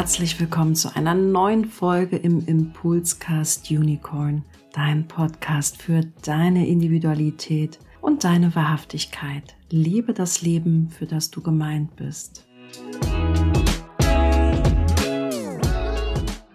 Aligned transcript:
herzlich 0.00 0.40
willkommen 0.40 0.74
zu 0.74 0.96
einer 0.96 1.14
neuen 1.14 1.66
Folge 1.66 2.16
im 2.16 2.46
Impulscast 2.46 3.70
Unicorn, 3.70 4.46
dein 4.72 5.06
Podcast 5.06 5.76
für 5.82 6.00
deine 6.24 6.66
Individualität 6.66 7.78
und 8.00 8.24
deine 8.24 8.54
Wahrhaftigkeit. 8.54 9.56
Liebe 9.68 10.14
das 10.14 10.40
Leben, 10.40 10.88
für 10.88 11.04
das 11.04 11.30
du 11.30 11.42
gemeint 11.42 11.96
bist. 11.96 12.48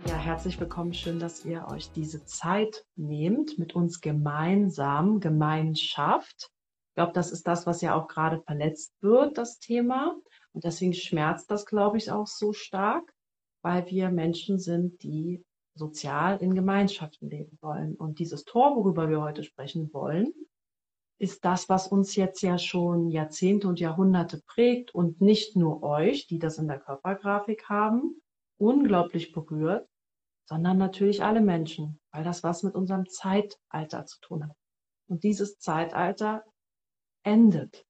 Ja, 0.07 0.18
herzlich 0.18 0.59
willkommen. 0.59 0.96
Schön, 0.96 1.20
dass 1.20 1.46
ihr 1.46 1.68
euch 1.68 1.91
diese 1.91 2.25
Zeit 2.25 2.84
nehmt, 2.96 3.59
mit 3.59 3.75
uns 3.75 4.02
gemeinsam 4.02 5.20
Gemeinschaft. 5.20 6.49
Ich 6.90 6.96
glaube, 6.96 7.13
das 7.13 7.32
ist 7.32 7.46
das, 7.46 7.68
was 7.68 7.82
ja 7.82 7.93
auch 7.93 8.07
gerade 8.07 8.41
verletzt 8.41 8.96
wird, 9.02 9.38
das 9.38 9.59
Thema. 9.59 10.16
Und 10.52 10.63
deswegen 10.63 10.93
schmerzt 10.93 11.52
das, 11.52 11.68
glaube 11.68 11.98
ich, 11.98 12.09
auch 12.09 12.26
so 12.26 12.52
stark 12.52 13.13
weil 13.66 13.88
wir 13.88 14.12
Menschen 14.12 14.60
sind, 14.60 15.02
die 15.02 15.44
sozial 15.74 16.38
in 16.38 16.54
Gemeinschaften 16.54 17.32
leben 17.32 17.58
wollen. 17.62 17.96
Und 17.96 18.20
dieses 18.20 18.44
Tor, 18.46 18.76
worüber 18.76 19.10
wir 19.10 19.24
heute 19.24 19.44
sprechen 19.44 19.91
wollen, 19.91 20.32
ist 21.20 21.44
das, 21.44 21.68
was 21.68 21.88
uns 21.88 22.16
jetzt 22.16 22.44
ja 22.44 22.60
schon 22.60 23.10
Jahrzehnte 23.10 23.68
und 23.68 23.80
Jahrhunderte 23.80 24.40
prägt 24.46 24.94
und 24.94 25.20
nicht 25.20 25.55
nur 25.55 25.82
euch, 25.82 26.28
die 26.28 26.38
das 26.38 26.60
in 26.60 26.68
der 26.68 26.80
Körpergrafik 26.80 27.68
haben, 27.68 28.22
unglaublich 28.60 29.32
berührt, 29.32 29.90
sondern 30.48 30.77
natürlich 30.77 31.24
alle 31.24 31.41
Menschen, 31.41 32.00
weil 32.12 32.24
das 32.24 32.44
was 32.44 32.62
mit 32.62 32.76
unserem 32.76 33.10
Zeitalter 33.10 34.05
zu 34.05 34.20
tun 34.22 34.44
hat. 34.48 34.55
Und 35.08 35.24
dieses 35.24 35.58
Zeitalter 35.58 36.44
endet. 37.24 37.84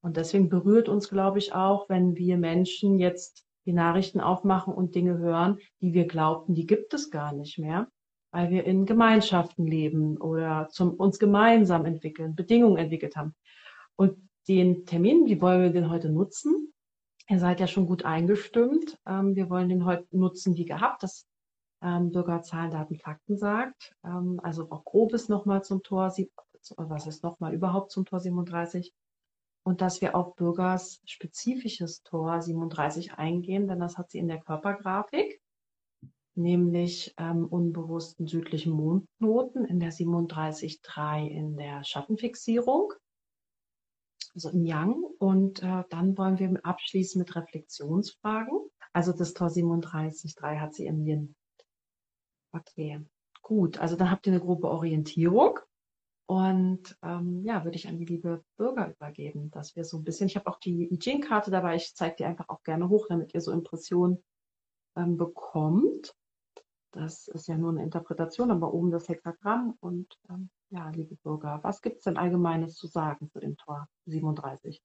Und 0.00 0.16
deswegen 0.16 0.48
berührt 0.48 0.88
uns, 0.88 1.08
glaube 1.08 1.38
ich, 1.38 1.54
auch, 1.54 1.88
wenn 1.88 2.14
wir 2.14 2.36
Menschen 2.36 3.00
jetzt 3.00 3.44
die 3.66 3.72
Nachrichten 3.72 4.20
aufmachen 4.20 4.74
und 4.74 4.94
Dinge 4.94 5.18
hören, 5.18 5.58
die 5.80 5.94
wir 5.94 6.06
glaubten, 6.06 6.54
die 6.54 6.66
gibt 6.66 6.94
es 6.94 7.10
gar 7.10 7.32
nicht 7.32 7.58
mehr, 7.58 7.88
weil 8.32 8.50
wir 8.50 8.64
in 8.64 8.86
Gemeinschaften 8.86 9.66
leben 9.66 10.16
oder 10.16 10.68
zum, 10.70 10.94
uns 10.94 11.18
gemeinsam 11.18 11.84
entwickeln, 11.84 12.34
Bedingungen 12.34 12.76
entwickelt 12.76 13.16
haben. 13.16 13.34
Und 13.96 14.28
den 14.48 14.86
Termin, 14.86 15.26
wie 15.26 15.40
wollen 15.40 15.62
wir 15.62 15.70
den 15.70 15.90
heute 15.90 16.10
nutzen? 16.10 16.72
Ihr 17.28 17.38
seid 17.38 17.60
ja 17.60 17.66
schon 17.66 17.86
gut 17.86 18.04
eingestimmt. 18.04 18.98
Ähm, 19.06 19.36
wir 19.36 19.48
wollen 19.48 19.68
den 19.68 19.84
heute 19.84 20.06
nutzen 20.10 20.56
wie 20.56 20.64
gehabt, 20.64 21.02
das 21.02 21.26
ähm, 21.82 22.10
Bürgerzahlen, 22.10 22.70
Daten, 22.70 22.96
Fakten 22.96 23.36
sagt. 23.36 23.94
Ähm, 24.04 24.40
also 24.42 24.70
auch 24.70 24.84
grobes 24.84 25.28
nochmal 25.28 25.62
zum 25.62 25.82
Tor, 25.82 26.12
was 26.76 27.06
ist 27.06 27.22
nochmal 27.22 27.54
überhaupt 27.54 27.90
zum 27.90 28.04
Tor 28.04 28.20
37? 28.20 28.92
Und 29.64 29.80
dass 29.80 30.00
wir 30.00 30.16
auf 30.16 30.34
Bürgers 30.34 31.00
spezifisches 31.04 32.02
Tor 32.02 32.40
37 32.40 33.14
eingehen, 33.14 33.68
denn 33.68 33.80
das 33.80 33.96
hat 33.96 34.10
sie 34.10 34.18
in 34.18 34.28
der 34.28 34.40
Körpergrafik, 34.40 35.40
nämlich 36.34 37.14
ähm, 37.18 37.46
unbewussten 37.46 38.26
südlichen 38.26 38.72
Mondnoten 38.72 39.64
in 39.64 39.78
der 39.78 39.92
37.3 39.92 41.28
in 41.28 41.56
der 41.56 41.84
Schattenfixierung, 41.84 42.92
also 44.34 44.50
im 44.50 44.64
Yang. 44.64 45.04
Und 45.18 45.62
äh, 45.62 45.84
dann 45.90 46.16
wollen 46.18 46.38
wir 46.38 46.64
abschließen 46.64 47.18
mit 47.18 47.36
Reflexionsfragen. 47.36 48.58
Also 48.92 49.12
das 49.12 49.32
Tor 49.34 49.48
37.3 49.48 50.58
hat 50.58 50.74
sie 50.74 50.86
im 50.86 51.06
Yin. 51.06 51.34
Okay, 52.52 53.00
gut. 53.42 53.78
Also 53.78 53.96
dann 53.96 54.10
habt 54.10 54.26
ihr 54.26 54.32
eine 54.32 54.42
grobe 54.42 54.68
Orientierung. 54.68 55.58
Und 56.32 56.96
ähm, 57.02 57.44
ja, 57.44 57.62
würde 57.62 57.76
ich 57.76 57.88
an 57.88 57.98
die 57.98 58.06
liebe 58.06 58.42
Bürger 58.56 58.90
übergeben, 58.90 59.50
dass 59.50 59.76
wir 59.76 59.84
so 59.84 59.98
ein 59.98 60.04
bisschen, 60.04 60.28
ich 60.28 60.36
habe 60.36 60.46
auch 60.46 60.58
die 60.58 60.90
I 60.90 60.98
Ching-Karte 60.98 61.50
dabei, 61.50 61.76
ich 61.76 61.94
zeige 61.94 62.16
die 62.16 62.24
einfach 62.24 62.48
auch 62.48 62.62
gerne 62.62 62.88
hoch, 62.88 63.04
damit 63.06 63.34
ihr 63.34 63.42
so 63.42 63.52
Impressionen 63.52 64.24
ähm, 64.96 65.18
bekommt. 65.18 66.14
Das 66.90 67.28
ist 67.28 67.48
ja 67.48 67.58
nur 67.58 67.72
eine 67.72 67.82
Interpretation, 67.82 68.50
aber 68.50 68.72
oben 68.72 68.90
das 68.90 69.10
Hexagramm. 69.10 69.76
Und 69.80 70.18
ähm, 70.30 70.48
ja, 70.70 70.88
liebe 70.88 71.16
Bürger, 71.16 71.60
was 71.64 71.82
gibt 71.82 71.98
es 71.98 72.04
denn 72.04 72.16
Allgemeines 72.16 72.76
zu 72.76 72.86
sagen 72.86 73.28
zu 73.28 73.38
dem 73.38 73.58
Tor 73.58 73.86
37? 74.06 74.82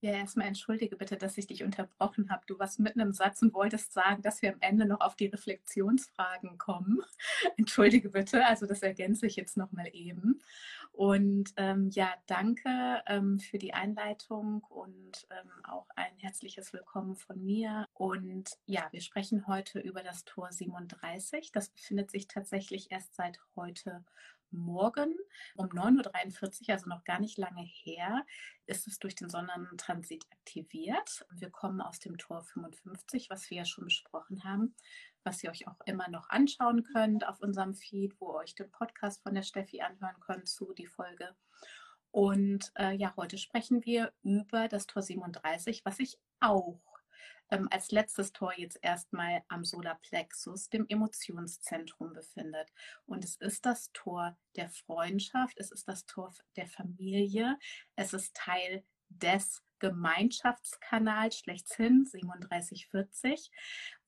Ja, 0.00 0.12
erstmal 0.12 0.46
entschuldige 0.46 0.94
bitte, 0.94 1.16
dass 1.16 1.38
ich 1.38 1.48
dich 1.48 1.64
unterbrochen 1.64 2.30
habe. 2.30 2.44
Du 2.46 2.56
warst 2.60 2.78
mitten 2.78 3.00
im 3.00 3.12
Satz 3.12 3.42
und 3.42 3.52
wolltest 3.52 3.92
sagen, 3.92 4.22
dass 4.22 4.42
wir 4.42 4.52
am 4.52 4.60
Ende 4.60 4.86
noch 4.86 5.00
auf 5.00 5.16
die 5.16 5.26
Reflexionsfragen 5.26 6.56
kommen. 6.56 7.02
entschuldige 7.56 8.08
bitte, 8.08 8.46
also 8.46 8.66
das 8.66 8.82
ergänze 8.82 9.26
ich 9.26 9.34
jetzt 9.34 9.56
nochmal 9.56 9.88
eben. 9.92 10.40
Und 10.98 11.52
ähm, 11.58 11.90
ja, 11.90 12.12
danke 12.26 13.04
ähm, 13.06 13.38
für 13.38 13.58
die 13.58 13.72
Einleitung 13.72 14.64
und 14.64 15.28
ähm, 15.30 15.48
auch 15.62 15.86
ein 15.94 16.16
herzliches 16.16 16.72
Willkommen 16.72 17.14
von 17.14 17.40
mir. 17.40 17.86
Und 17.94 18.58
ja, 18.66 18.88
wir 18.90 19.00
sprechen 19.00 19.46
heute 19.46 19.78
über 19.78 20.02
das 20.02 20.24
Tor 20.24 20.50
37. 20.50 21.52
Das 21.52 21.68
befindet 21.68 22.10
sich 22.10 22.26
tatsächlich 22.26 22.90
erst 22.90 23.14
seit 23.14 23.38
heute 23.54 24.04
morgen 24.50 25.14
um 25.54 25.66
9.43 25.66 26.62
Uhr, 26.62 26.74
also 26.74 26.88
noch 26.88 27.04
gar 27.04 27.20
nicht 27.20 27.38
lange 27.38 27.62
her, 27.62 28.26
ist 28.66 28.88
es 28.88 28.98
durch 28.98 29.14
den 29.14 29.30
Sonnentransit 29.30 30.26
aktiviert. 30.32 31.24
Wir 31.30 31.50
kommen 31.50 31.80
aus 31.80 32.00
dem 32.00 32.18
Tor 32.18 32.42
55, 32.42 33.30
was 33.30 33.48
wir 33.50 33.58
ja 33.58 33.64
schon 33.64 33.84
besprochen 33.84 34.42
haben, 34.42 34.74
was 35.28 35.44
ihr 35.44 35.50
euch 35.50 35.68
auch 35.68 35.80
immer 35.84 36.08
noch 36.08 36.30
anschauen 36.30 36.84
könnt 36.84 37.28
auf 37.28 37.42
unserem 37.42 37.74
Feed, 37.74 38.18
wo 38.18 38.32
ihr 38.32 38.36
euch 38.36 38.54
den 38.54 38.70
Podcast 38.70 39.22
von 39.22 39.34
der 39.34 39.42
Steffi 39.42 39.82
anhören 39.82 40.18
könnt 40.20 40.48
zu 40.48 40.72
die 40.72 40.86
Folge. 40.86 41.36
Und 42.10 42.72
äh, 42.78 42.94
ja, 42.96 43.12
heute 43.14 43.36
sprechen 43.36 43.84
wir 43.84 44.10
über 44.22 44.68
das 44.68 44.86
Tor 44.86 45.02
37, 45.02 45.84
was 45.84 46.00
ich 46.00 46.18
auch 46.40 46.80
ähm, 47.50 47.68
als 47.70 47.90
letztes 47.90 48.32
Tor 48.32 48.54
jetzt 48.56 48.78
erstmal 48.80 49.42
am 49.48 49.66
Solarplexus, 49.66 50.70
dem 50.70 50.86
Emotionszentrum, 50.88 52.14
befindet. 52.14 52.72
Und 53.04 53.22
es 53.22 53.36
ist 53.36 53.66
das 53.66 53.92
Tor 53.92 54.34
der 54.56 54.70
Freundschaft, 54.70 55.58
es 55.58 55.70
ist 55.70 55.88
das 55.88 56.06
Tor 56.06 56.32
der 56.56 56.68
Familie, 56.68 57.58
es 57.96 58.14
ist 58.14 58.34
Teil 58.34 58.82
des 59.10 59.62
Gemeinschaftskanals 59.78 61.38
schlechthin 61.38 62.04
3740 62.04 63.50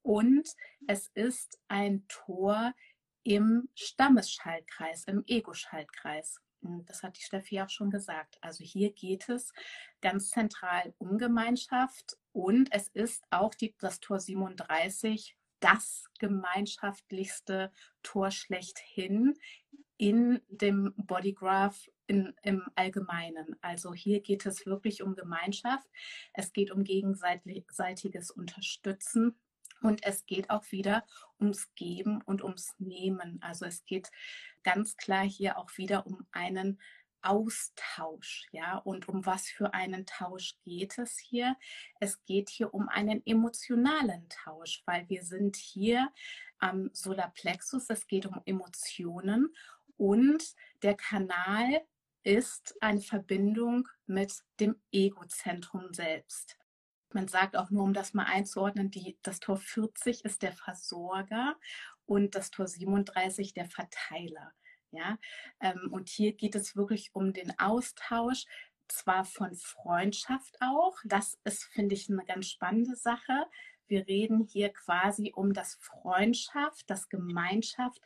und 0.03 0.49
es 0.87 1.09
ist 1.15 1.59
ein 1.69 2.05
Tor 2.09 2.75
im 3.23 3.69
Stammesschaltkreis, 3.75 5.05
im 5.05 5.25
Ego-Schaltkreis. 5.27 6.41
Das 6.87 7.03
hat 7.03 7.17
die 7.17 7.23
Steffi 7.23 7.61
auch 7.61 7.71
schon 7.71 7.91
gesagt. 7.91 8.39
Also 8.43 8.65
hier 8.65 8.93
geht 8.93 9.29
es 9.29 9.53
ganz 10.01 10.31
zentral 10.31 10.95
um 10.99 11.17
Gemeinschaft 11.19 12.19
und 12.33 12.73
es 12.73 12.89
ist 12.89 13.25
auch 13.31 13.55
die, 13.55 13.75
das 13.79 14.01
Tor 14.01 14.21
37 14.21 15.37
das 15.61 16.05
gemeinschaftlichste 16.19 17.71
Tor 18.03 18.31
schlechthin 18.31 19.35
in 19.99 20.41
dem 20.49 20.95
Bodygraph 20.97 21.89
in, 22.07 22.35
im 22.43 22.67
Allgemeinen. 22.75 23.57
Also 23.61 23.93
hier 23.93 24.21
geht 24.21 24.47
es 24.47 24.65
wirklich 24.65 25.03
um 25.03 25.15
Gemeinschaft. 25.15 25.87
Es 26.33 26.53
geht 26.53 26.71
um 26.71 26.83
gegenseitiges 26.83 28.31
Unterstützen 28.31 29.39
und 29.83 30.05
es 30.05 30.27
geht 30.27 30.51
auch 30.51 30.65
wieder 30.71 31.05
ums 31.39 31.73
Geben 31.75 32.23
und 32.23 32.43
ums 32.43 32.75
Nehmen. 32.79 33.39
Also 33.43 33.67
es 33.67 33.85
geht 33.85 34.11
ganz 34.63 34.97
klar 34.97 35.25
hier 35.25 35.59
auch 35.59 35.77
wieder 35.77 36.07
um 36.07 36.27
einen 36.33 36.79
Austausch, 37.23 38.47
ja, 38.51 38.79
und 38.79 39.09
um 39.09 39.27
was 39.27 39.47
für 39.47 39.75
einen 39.75 40.07
Tausch 40.07 40.57
geht 40.65 40.99
es 40.99 41.19
hier? 41.19 41.57
Es 42.01 42.25
geht 42.25 42.49
hier 42.49 42.73
um 42.73 42.89
einen 42.89 43.25
emotionalen 43.27 44.27
Tausch, 44.31 44.83
weil 44.87 45.09
wir 45.09 45.23
sind 45.23 45.57
hier 45.57 46.11
am 46.59 46.91
Solarplexus, 46.93 47.91
es 47.91 48.07
geht 48.07 48.27
um 48.27 48.41
Emotionen 48.47 49.55
und 49.97 50.55
der 50.83 50.95
Kanal 50.95 51.83
ist 52.23 52.75
eine 52.81 53.01
Verbindung 53.01 53.89
mit 54.07 54.33
dem 54.59 54.81
Egozentrum 54.93 55.93
selbst. 55.93 56.60
Man 57.13 57.29
sagt 57.29 57.57
auch 57.57 57.71
nur, 57.71 57.85
um 57.85 57.93
das 57.93 58.15
mal 58.15 58.25
einzuordnen, 58.25 58.91
die, 58.91 59.19
das 59.23 59.41
Tor 59.41 59.57
40 59.57 60.25
ist 60.25 60.43
der 60.43 60.53
Versorger 60.53 61.57
und 62.07 62.35
das 62.35 62.51
Tor 62.51 62.67
37 62.67 63.53
der 63.55 63.67
Verteiler. 63.67 64.53
Ja? 64.91 65.19
Ähm, 65.61 65.89
und 65.91 66.09
hier 66.09 66.33
geht 66.33 66.55
es 66.55 66.77
wirklich 66.77 67.11
um 67.15 67.33
den 67.33 67.59
Austausch, 67.59 68.45
zwar 68.89 69.25
von 69.25 69.55
Freundschaft 69.55 70.57
auch. 70.61 70.97
Das 71.05 71.39
ist, 71.45 71.65
finde 71.65 71.95
ich, 71.95 72.11
eine 72.11 72.25
ganz 72.25 72.49
spannende 72.49 72.97
Sache. 72.97 73.47
Wir 73.87 74.07
reden 74.07 74.45
hier 74.45 74.73
quasi 74.73 75.33
um 75.35 75.53
das 75.53 75.75
Freundschaft, 75.77 76.89
das 76.89 77.09
Gemeinschaft, 77.09 78.01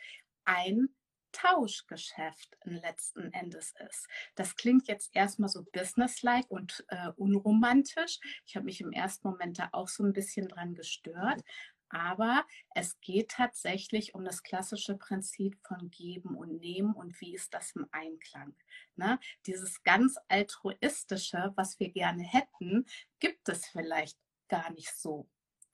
ein 0.44 0.88
Tauschgeschäft 1.34 2.56
letzten 2.64 3.32
Endes 3.32 3.74
ist. 3.88 4.08
Das 4.34 4.56
klingt 4.56 4.88
jetzt 4.88 5.10
erstmal 5.14 5.48
so 5.48 5.64
businesslike 5.72 6.48
und 6.48 6.84
äh, 6.88 7.10
unromantisch. 7.16 8.18
Ich 8.46 8.56
habe 8.56 8.64
mich 8.64 8.80
im 8.80 8.92
ersten 8.92 9.28
Moment 9.28 9.58
da 9.58 9.68
auch 9.72 9.88
so 9.88 10.04
ein 10.04 10.12
bisschen 10.12 10.48
dran 10.48 10.74
gestört. 10.74 11.42
Aber 11.90 12.44
es 12.74 12.98
geht 13.00 13.30
tatsächlich 13.30 14.14
um 14.14 14.24
das 14.24 14.42
klassische 14.42 14.96
Prinzip 14.96 15.56
von 15.62 15.90
Geben 15.90 16.36
und 16.36 16.58
Nehmen 16.58 16.92
und 16.92 17.20
wie 17.20 17.34
ist 17.34 17.54
das 17.54 17.72
im 17.76 17.86
Einklang. 17.92 18.56
Ne? 18.96 19.20
Dieses 19.46 19.82
ganz 19.84 20.16
altruistische, 20.28 21.52
was 21.56 21.78
wir 21.78 21.90
gerne 21.90 22.24
hätten, 22.24 22.86
gibt 23.20 23.48
es 23.48 23.66
vielleicht 23.66 24.18
gar 24.48 24.72
nicht 24.72 24.92
so 24.96 25.28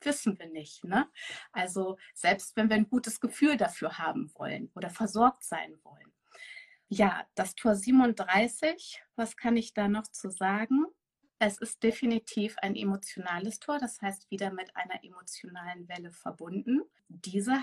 wissen 0.05 0.39
wir 0.39 0.49
nicht. 0.49 0.85
Ne? 0.85 1.09
Also 1.53 1.99
selbst 2.15 2.57
wenn 2.57 2.69
wir 2.69 2.77
ein 2.77 2.89
gutes 2.89 3.21
Gefühl 3.21 3.57
dafür 3.57 3.99
haben 3.99 4.31
wollen 4.35 4.71
oder 4.75 4.91
versorgt 4.91 5.45
sein 5.45 5.79
wollen. 5.83 6.13
Ja, 6.89 7.25
das 7.37 7.55
Tor 7.55 7.77
37, 7.77 9.01
was 9.15 9.37
kann 9.37 9.57
ich 9.57 9.75
da 9.75 9.87
noch 9.87 10.09
zu 10.09 10.31
sagen? 10.31 10.87
Es 11.39 11.59
ist 11.59 11.83
definitiv 11.83 12.57
ein 12.59 12.75
emotionales 12.75 13.61
Tor, 13.61 13.79
das 13.79 14.03
heißt 14.03 14.31
wieder 14.31 14.53
mit 14.53 14.75
einer 14.77 15.03
emotionalen 15.05 15.89
Welle 15.89 16.11
verbunden. 16.11 16.83
Diese 17.09 17.63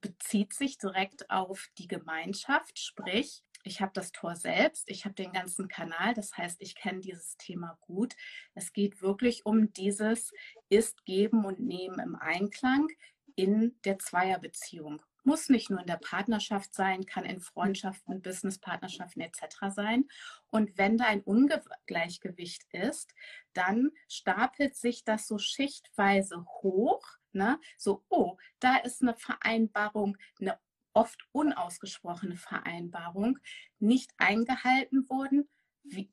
bezieht 0.00 0.52
sich 0.52 0.78
direkt 0.78 1.30
auf 1.30 1.68
die 1.78 1.88
Gemeinschaft, 1.88 2.78
sprich, 2.78 3.42
ich 3.66 3.80
habe 3.80 3.92
das 3.94 4.12
Tor 4.12 4.36
selbst, 4.36 4.88
ich 4.88 5.04
habe 5.04 5.14
den 5.14 5.32
ganzen 5.32 5.68
Kanal, 5.68 6.14
das 6.14 6.36
heißt, 6.36 6.60
ich 6.60 6.74
kenne 6.74 7.00
dieses 7.00 7.36
Thema 7.36 7.78
gut. 7.80 8.14
Es 8.54 8.72
geht 8.72 9.02
wirklich 9.02 9.44
um 9.44 9.72
dieses 9.72 10.32
Ist, 10.68 11.04
Geben 11.04 11.44
und 11.44 11.60
Nehmen 11.60 11.98
im 11.98 12.16
Einklang 12.16 12.88
in 13.34 13.78
der 13.84 13.98
Zweierbeziehung. 13.98 15.02
Muss 15.24 15.48
nicht 15.48 15.70
nur 15.70 15.80
in 15.80 15.86
der 15.86 15.96
Partnerschaft 15.96 16.72
sein, 16.72 17.04
kann 17.04 17.24
in 17.24 17.40
Freundschaften, 17.40 18.22
Businesspartnerschaften 18.22 19.22
etc. 19.22 19.74
sein. 19.74 20.08
Und 20.50 20.78
wenn 20.78 20.96
da 20.96 21.06
ein 21.06 21.22
Ungleichgewicht 21.22 22.62
ist, 22.72 23.12
dann 23.52 23.90
stapelt 24.08 24.76
sich 24.76 25.04
das 25.04 25.26
so 25.26 25.38
schichtweise 25.38 26.46
hoch. 26.62 27.04
Ne? 27.32 27.58
So, 27.76 28.04
oh, 28.08 28.36
da 28.60 28.76
ist 28.76 29.02
eine 29.02 29.16
Vereinbarung, 29.16 30.16
eine 30.40 30.58
oft 30.96 31.28
unausgesprochene 31.32 32.36
Vereinbarung 32.36 33.38
nicht 33.78 34.12
eingehalten 34.16 35.08
worden. 35.10 35.48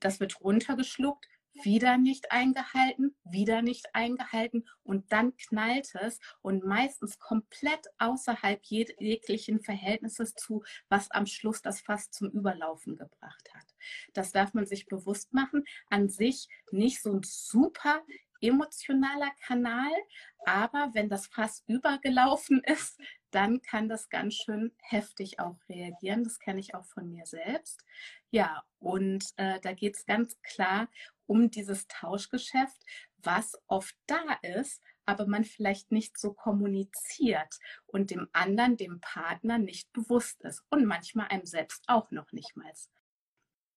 Das 0.02 0.20
wird 0.20 0.42
runtergeschluckt, 0.42 1.26
wieder 1.64 1.98
nicht 1.98 2.32
eingehalten, 2.32 3.16
wieder 3.24 3.62
nicht 3.62 3.88
eingehalten 3.94 4.68
und 4.84 5.12
dann 5.12 5.38
knallt 5.38 5.94
es 5.96 6.20
und 6.42 6.66
meistens 6.66 7.18
komplett 7.18 7.88
außerhalb 7.98 8.62
jeglichen 8.66 9.62
Verhältnisses 9.62 10.34
zu, 10.36 10.64
was 10.90 11.12
am 11.12 11.28
Schluss 11.28 11.62
das 11.62 11.80
Fass 11.80 12.12
zum 12.12 12.30
Überlaufen 12.32 12.98
gebracht 12.98 13.54
hat. 13.54 13.76
Das 14.14 14.32
darf 14.32 14.54
man 14.54 14.66
sich 14.66 14.88
bewusst 14.88 15.34
machen. 15.34 15.64
An 15.90 16.10
sich 16.10 16.50
nicht 16.72 17.02
so 17.02 17.14
ein 17.14 17.22
super 17.24 18.02
emotionaler 18.44 19.32
Kanal, 19.46 19.92
aber 20.46 20.92
wenn 20.94 21.10
das 21.10 21.28
Fass 21.28 21.64
übergelaufen 21.68 22.62
ist, 22.66 23.00
dann 23.32 23.62
kann 23.62 23.90
das 23.90 24.10
ganz 24.10 24.36
schön 24.36 24.76
heftig 24.82 25.40
auch 25.40 25.58
reagieren. 25.68 26.24
Das 26.24 26.40
kenne 26.40 26.60
ich 26.60 26.76
auch 26.76 26.86
von 26.86 27.10
mir 27.10 27.26
selbst. 27.26 27.84
Ja, 28.30 28.64
und 28.80 29.26
äh, 29.38 29.60
da 29.62 29.74
geht 29.74 29.96
es 29.96 30.06
ganz 30.06 30.40
klar 30.44 30.88
um 31.26 31.50
dieses 31.50 31.88
Tauschgeschäft, 31.88 32.84
was 33.18 33.58
oft 33.68 33.96
da 34.06 34.38
ist, 34.42 34.84
aber 35.06 35.26
man 35.26 35.44
vielleicht 35.44 35.92
nicht 35.92 36.18
so 36.18 36.34
kommuniziert 36.34 37.58
und 37.88 38.12
dem 38.12 38.28
anderen, 38.34 38.78
dem 38.78 39.00
Partner 39.02 39.58
nicht 39.58 39.92
bewusst 39.94 40.42
ist 40.42 40.64
und 40.70 40.86
manchmal 40.86 41.28
einem 41.28 41.46
selbst 41.46 41.84
auch 41.88 42.12
noch 42.12 42.32
nicht 42.32 42.56
mal. 42.56 42.72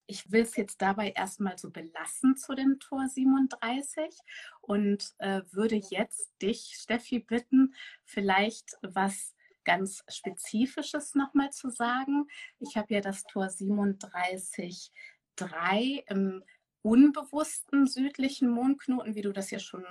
Ich 0.06 0.31
will 0.31 0.43
es 0.43 0.56
jetzt 0.56 0.82
dabei 0.82 1.11
erstmal 1.11 1.58
so 1.58 1.70
belassen 1.70 2.37
zu 2.37 2.55
dem 2.55 2.79
Tor 2.79 3.08
37 3.08 4.17
und 4.61 5.14
äh, 5.19 5.43
würde 5.50 5.76
jetzt 5.76 6.31
dich, 6.41 6.76
Steffi, 6.79 7.19
bitten, 7.19 7.75
vielleicht 8.05 8.76
was 8.82 9.35
ganz 9.64 10.05
Spezifisches 10.08 11.14
nochmal 11.14 11.50
zu 11.50 11.70
sagen. 11.70 12.29
Ich 12.61 12.76
habe 12.76 12.94
ja 12.94 13.00
das 13.00 13.25
Tor 13.25 13.47
37.3 13.47 16.05
im 16.08 16.44
unbewussten 16.82 17.87
südlichen 17.87 18.49
Mondknoten, 18.49 19.17
wie 19.17 19.23
du 19.23 19.32
das 19.32 19.50
ja 19.50 19.58
schon 19.58 19.85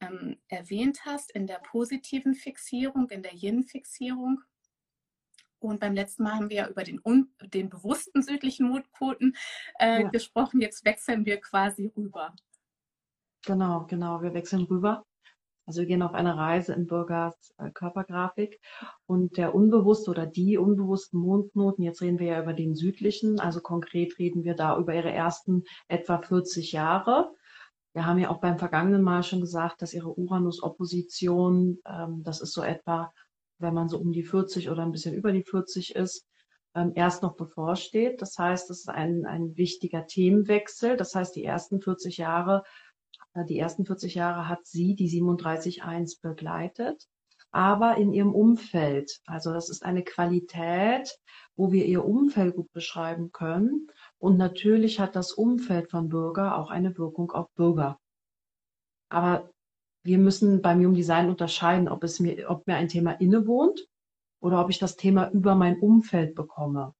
ähm, 0.00 0.38
erwähnt 0.48 1.04
hast, 1.04 1.30
in 1.30 1.46
der 1.46 1.60
positiven 1.60 2.34
Fixierung, 2.34 3.08
in 3.10 3.22
der 3.22 3.32
Yin-Fixierung. 3.32 4.42
Und 5.68 5.80
beim 5.80 5.94
letzten 5.94 6.24
Mal 6.24 6.34
haben 6.34 6.50
wir 6.50 6.56
ja 6.56 6.68
über 6.68 6.84
den, 6.84 7.00
den 7.52 7.68
bewussten 7.68 8.22
südlichen 8.22 8.68
Mondknoten 8.68 9.36
äh, 9.78 10.02
ja. 10.02 10.08
gesprochen. 10.08 10.60
Jetzt 10.60 10.84
wechseln 10.84 11.24
wir 11.24 11.40
quasi 11.40 11.92
rüber. 11.96 12.34
Genau, 13.44 13.86
genau. 13.86 14.22
Wir 14.22 14.34
wechseln 14.34 14.62
rüber. 14.62 15.04
Also 15.64 15.80
wir 15.80 15.86
gehen 15.86 16.02
auf 16.02 16.14
eine 16.14 16.36
Reise 16.36 16.72
in 16.72 16.86
Bürgers 16.86 17.54
äh, 17.58 17.70
Körpergrafik 17.70 18.60
und 19.06 19.36
der 19.36 19.54
unbewusste 19.54 20.10
oder 20.10 20.26
die 20.26 20.58
unbewussten 20.58 21.20
Mondknoten, 21.20 21.84
jetzt 21.84 22.02
reden 22.02 22.18
wir 22.18 22.26
ja 22.26 22.42
über 22.42 22.52
den 22.52 22.74
südlichen, 22.74 23.38
also 23.38 23.60
konkret 23.60 24.18
reden 24.18 24.42
wir 24.42 24.54
da 24.54 24.76
über 24.76 24.94
ihre 24.94 25.12
ersten 25.12 25.62
etwa 25.86 26.18
40 26.18 26.72
Jahre. 26.72 27.32
Wir 27.94 28.06
haben 28.06 28.18
ja 28.18 28.30
auch 28.30 28.40
beim 28.40 28.58
vergangenen 28.58 29.02
Mal 29.02 29.22
schon 29.22 29.40
gesagt, 29.40 29.82
dass 29.82 29.94
ihre 29.94 30.18
Uranus-Opposition, 30.18 31.78
ähm, 31.86 32.22
das 32.24 32.40
ist 32.40 32.52
so 32.52 32.62
etwa, 32.62 33.12
wenn 33.62 33.74
man 33.74 33.88
so 33.88 33.98
um 33.98 34.12
die 34.12 34.24
40 34.24 34.70
oder 34.70 34.82
ein 34.82 34.92
bisschen 34.92 35.14
über 35.14 35.32
die 35.32 35.44
40 35.44 35.94
ist, 35.96 36.26
ähm, 36.74 36.92
erst 36.94 37.22
noch 37.22 37.36
bevorsteht. 37.36 38.20
Das 38.20 38.36
heißt, 38.38 38.70
es 38.70 38.80
ist 38.80 38.88
ein, 38.88 39.24
ein 39.26 39.56
wichtiger 39.56 40.06
Themenwechsel. 40.06 40.96
Das 40.96 41.14
heißt, 41.14 41.34
die 41.36 41.44
ersten 41.44 41.80
40 41.80 42.18
Jahre 42.18 42.62
die 43.34 43.58
ersten 43.58 43.86
40 43.86 44.14
Jahre 44.14 44.48
hat 44.48 44.66
sie 44.66 44.94
die 44.94 45.08
37.1 45.08 46.20
begleitet, 46.20 47.08
aber 47.50 47.96
in 47.96 48.12
ihrem 48.12 48.34
Umfeld. 48.34 49.20
Also 49.26 49.52
das 49.52 49.70
ist 49.70 49.84
eine 49.84 50.04
Qualität, 50.04 51.18
wo 51.56 51.72
wir 51.72 51.86
ihr 51.86 52.04
Umfeld 52.04 52.56
gut 52.56 52.70
beschreiben 52.72 53.32
können. 53.32 53.88
Und 54.18 54.36
natürlich 54.36 55.00
hat 55.00 55.16
das 55.16 55.32
Umfeld 55.32 55.90
von 55.90 56.08
Bürger 56.08 56.58
auch 56.58 56.70
eine 56.70 56.96
Wirkung 56.98 57.30
auf 57.32 57.50
Bürger. 57.54 57.98
Aber 59.08 59.50
wir 60.02 60.18
müssen 60.18 60.62
beim 60.62 60.78
Human 60.80 60.94
Design 60.94 61.28
unterscheiden, 61.28 61.88
ob 61.88 62.04
es 62.04 62.20
mir, 62.20 62.50
ob 62.50 62.66
mir 62.66 62.76
ein 62.76 62.88
Thema 62.88 63.12
innewohnt 63.12 63.86
oder 64.40 64.60
ob 64.60 64.70
ich 64.70 64.78
das 64.78 64.96
Thema 64.96 65.30
über 65.30 65.54
mein 65.54 65.78
Umfeld 65.78 66.34
bekomme. 66.34 66.94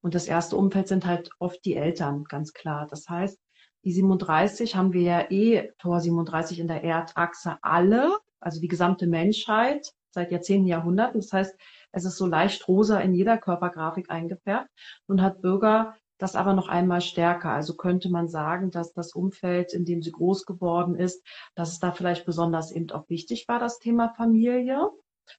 Und 0.00 0.14
das 0.14 0.28
erste 0.28 0.56
Umfeld 0.56 0.88
sind 0.88 1.06
halt 1.06 1.30
oft 1.38 1.64
die 1.64 1.74
Eltern, 1.74 2.24
ganz 2.24 2.52
klar. 2.52 2.86
Das 2.88 3.08
heißt, 3.08 3.38
die 3.84 3.92
37 3.92 4.76
haben 4.76 4.92
wir 4.92 5.02
ja 5.02 5.30
eh, 5.30 5.72
Tor 5.78 6.00
37 6.00 6.60
in 6.60 6.68
der 6.68 6.84
Erdachse 6.84 7.58
alle, 7.62 8.16
also 8.40 8.60
die 8.60 8.68
gesamte 8.68 9.06
Menschheit 9.06 9.92
seit 10.10 10.30
Jahrzehnten, 10.30 10.66
Jahrhunderten. 10.66 11.20
Das 11.20 11.32
heißt, 11.32 11.56
es 11.92 12.04
ist 12.04 12.16
so 12.16 12.26
leicht 12.26 12.68
rosa 12.68 13.00
in 13.00 13.14
jeder 13.14 13.38
Körpergrafik 13.38 14.10
eingefärbt 14.10 14.68
und 15.06 15.22
hat 15.22 15.40
Bürger 15.40 15.96
das 16.18 16.34
aber 16.34 16.52
noch 16.52 16.68
einmal 16.68 17.00
stärker. 17.00 17.50
Also 17.50 17.74
könnte 17.74 18.10
man 18.10 18.28
sagen, 18.28 18.70
dass 18.70 18.92
das 18.92 19.12
Umfeld, 19.12 19.72
in 19.72 19.84
dem 19.84 20.02
sie 20.02 20.12
groß 20.12 20.44
geworden 20.44 20.96
ist, 20.96 21.24
dass 21.54 21.70
es 21.70 21.78
da 21.78 21.92
vielleicht 21.92 22.26
besonders 22.26 22.72
eben 22.72 22.90
auch 22.90 23.08
wichtig 23.08 23.46
war, 23.48 23.58
das 23.58 23.78
Thema 23.78 24.08
Familie, 24.10 24.90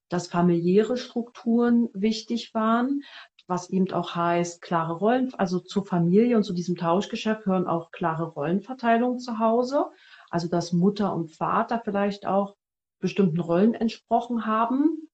dass 0.08 0.28
familiäre 0.28 0.98
Strukturen 0.98 1.90
wichtig 1.94 2.54
waren, 2.54 3.02
was 3.48 3.70
eben 3.72 3.92
auch 3.92 4.16
heißt, 4.16 4.62
klare 4.62 4.94
Rollen, 4.94 5.34
also 5.34 5.60
zur 5.60 5.86
Familie 5.86 6.38
und 6.38 6.44
zu 6.44 6.54
diesem 6.54 6.76
Tauschgeschäft 6.76 7.48
hören 7.48 7.68
auch 7.68 7.92
klare 7.92 8.26
Rollenverteilungen 8.26 9.20
zu 9.20 9.40
Hause. 9.40 9.86
Also 10.30 10.48
dass 10.48 10.72
Mutter 10.72 11.14
und 11.14 11.36
Vater 11.36 11.82
vielleicht 11.84 12.28
auch 12.28 12.56
bestimmten 13.00 13.40
Rollen 13.40 13.74
entsprochen 13.74 14.46
haben 14.46 15.09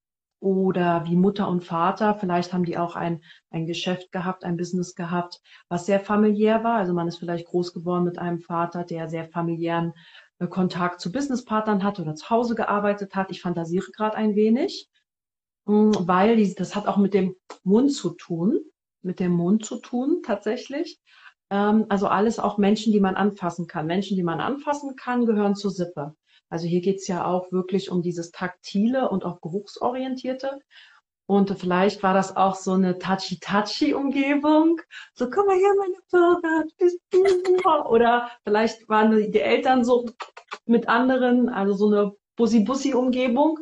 oder 0.46 1.06
wie 1.06 1.16
Mutter 1.16 1.50
und 1.50 1.64
Vater, 1.64 2.14
vielleicht 2.14 2.54
haben 2.54 2.66
die 2.66 2.78
auch 2.78 2.96
ein, 2.96 3.24
ein 3.50 3.66
Geschäft 3.66 4.12
gehabt, 4.12 4.44
ein 4.44 4.58
Business 4.58 4.94
gehabt, 4.94 5.42
was 5.70 5.88
sehr 5.88 6.00
familiär 6.00 6.64
war. 6.64 6.75
Also 6.75 6.94
man 6.94 7.08
ist 7.08 7.18
vielleicht 7.18 7.48
groß 7.48 7.74
geworden 7.74 8.04
mit 8.04 8.20
einem 8.20 8.40
Vater, 8.40 8.84
der 8.84 9.10
sehr 9.10 9.25
familiären 9.25 9.94
äh, 10.38 10.46
Kontakt 10.46 11.02
zu 11.02 11.12
Businesspartnern 11.12 11.84
hat 11.84 12.00
oder 12.00 12.14
zu 12.14 12.30
Hause 12.30 12.54
gearbeitet 12.54 13.16
hat. 13.16 13.32
Ich 13.32 13.42
fantasiere 13.42 13.90
gerade 13.92 14.18
ein 14.18 14.36
wenig. 14.36 14.88
Hm, 15.66 15.94
weil 16.02 16.36
die, 16.36 16.54
das 16.54 16.75
hat 16.75 16.86
auch 16.86 16.98
mit 16.98 17.16
dem 17.16 17.36
Mund 17.64 17.92
zu 17.92 18.12
tun, 18.12 18.60
mit 19.02 19.20
dem 19.20 19.32
Mund 19.32 19.66
zu 19.66 19.78
tun 19.78 20.22
tatsächlich. 20.24 21.02
Ähm, 21.50 21.88
also 21.90 22.06
alles 22.06 22.38
auch 22.38 22.60
Menschen, 22.60 22.94
die 22.94 23.00
man 23.00 23.16
anfassen 23.16 23.66
kann. 23.66 23.88
Menschen, 23.88 24.16
die 24.16 24.22
man 24.22 24.40
anfassen 24.40 24.96
kann, 24.96 25.25
gehören 25.25 25.56
zur 25.56 25.72
Sippe. 25.72 26.16
Also 26.50 26.68
hier 26.68 26.82
geht's 26.82 27.08
ja 27.08 27.25
auch 27.25 27.52
wirklich 27.52 27.90
um 27.90 28.02
dieses 28.02 28.32
taktile 28.32 29.10
und 29.10 29.25
auch 29.25 29.42
geruchsorientierte. 29.42 30.60
Und 31.28 31.50
vielleicht 31.58 32.04
war 32.04 32.14
das 32.14 32.38
auch 32.38 32.56
so 32.56 32.74
eine 32.74 33.00
touchy-touchy-Umgebung. 33.00 34.80
So, 35.16 35.30
komm 35.30 35.48
mal 35.48 35.58
her, 35.58 35.74
meine 35.80 36.66
Bürger. 37.10 37.90
Oder 37.90 38.30
vielleicht 38.44 38.88
waren 38.88 39.32
die 39.32 39.40
Eltern 39.40 39.84
so 39.84 40.06
mit 40.66 40.88
anderen, 40.88 41.50
also 41.50 41.74
so 41.74 41.88
eine 41.88 42.16
Bussi-Bussi-Umgebung. 42.36 43.60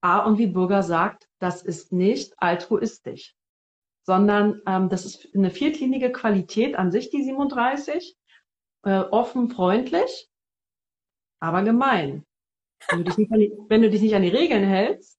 Ah, 0.00 0.24
und 0.24 0.38
wie 0.38 0.46
Bürger 0.46 0.82
sagt, 0.82 1.28
das 1.38 1.62
ist 1.62 1.92
nicht 1.92 2.34
altruistisch, 2.36 3.34
sondern 4.04 4.60
ähm, 4.66 4.88
das 4.88 5.04
ist 5.04 5.28
eine 5.34 5.50
viertlinige 5.50 6.12
Qualität 6.12 6.76
an 6.76 6.90
sich, 6.90 7.10
die 7.10 7.22
37, 7.22 8.16
äh, 8.84 8.98
offen, 8.98 9.50
freundlich, 9.50 10.28
aber 11.42 11.62
gemein. 11.62 12.24
Wenn 12.88 12.98
du, 12.98 13.04
dich 13.04 13.18
nicht 13.18 13.32
an 13.32 13.40
die, 13.40 13.52
wenn 13.68 13.82
du 13.82 13.90
dich 13.90 14.00
nicht 14.00 14.14
an 14.14 14.22
die 14.22 14.28
Regeln 14.28 14.64
hältst, 14.64 15.18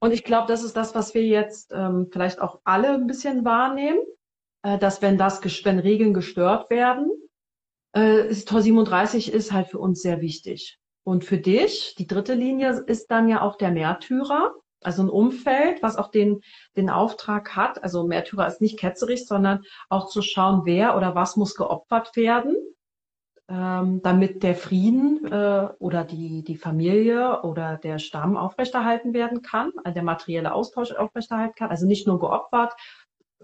und 0.00 0.12
ich 0.12 0.22
glaube, 0.22 0.46
das 0.46 0.62
ist 0.62 0.76
das, 0.76 0.94
was 0.94 1.12
wir 1.14 1.24
jetzt 1.24 1.72
ähm, 1.74 2.08
vielleicht 2.12 2.40
auch 2.40 2.60
alle 2.62 2.90
ein 2.90 3.08
bisschen 3.08 3.44
wahrnehmen, 3.44 3.98
äh, 4.62 4.78
dass 4.78 5.02
wenn 5.02 5.18
das, 5.18 5.42
wenn 5.64 5.80
Regeln 5.80 6.14
gestört 6.14 6.70
werden, 6.70 7.10
äh, 7.96 8.28
ist 8.28 8.48
Tor 8.48 8.62
37 8.62 9.32
ist 9.32 9.52
halt 9.52 9.66
für 9.66 9.80
uns 9.80 10.00
sehr 10.00 10.20
wichtig. 10.20 10.78
Und 11.04 11.24
für 11.24 11.38
dich, 11.38 11.96
die 11.98 12.06
dritte 12.06 12.34
Linie 12.34 12.84
ist 12.86 13.10
dann 13.10 13.28
ja 13.28 13.42
auch 13.42 13.56
der 13.56 13.72
Märtyrer, 13.72 14.54
also 14.80 15.02
ein 15.02 15.08
Umfeld, 15.10 15.82
was 15.82 15.96
auch 15.96 16.12
den, 16.12 16.40
den 16.76 16.90
Auftrag 16.90 17.56
hat. 17.56 17.82
Also 17.82 18.06
Märtyrer 18.06 18.46
ist 18.46 18.60
nicht 18.60 18.78
ketzerisch, 18.78 19.24
sondern 19.26 19.64
auch 19.88 20.08
zu 20.08 20.22
schauen, 20.22 20.62
wer 20.64 20.96
oder 20.96 21.16
was 21.16 21.36
muss 21.36 21.56
geopfert 21.56 22.14
werden, 22.14 22.54
damit 23.48 24.42
der 24.42 24.54
Frieden 24.54 25.26
äh, 25.32 25.68
oder 25.78 26.04
die, 26.04 26.44
die 26.44 26.56
Familie 26.56 27.42
oder 27.42 27.78
der 27.78 27.98
Stamm 27.98 28.36
aufrechterhalten 28.36 29.14
werden 29.14 29.40
kann, 29.42 29.72
also 29.84 29.94
der 29.94 30.02
materielle 30.02 30.52
Austausch 30.52 30.92
aufrechterhalten 30.92 31.54
kann. 31.56 31.70
Also 31.70 31.86
nicht 31.86 32.06
nur 32.06 32.20
geopfert, 32.20 32.74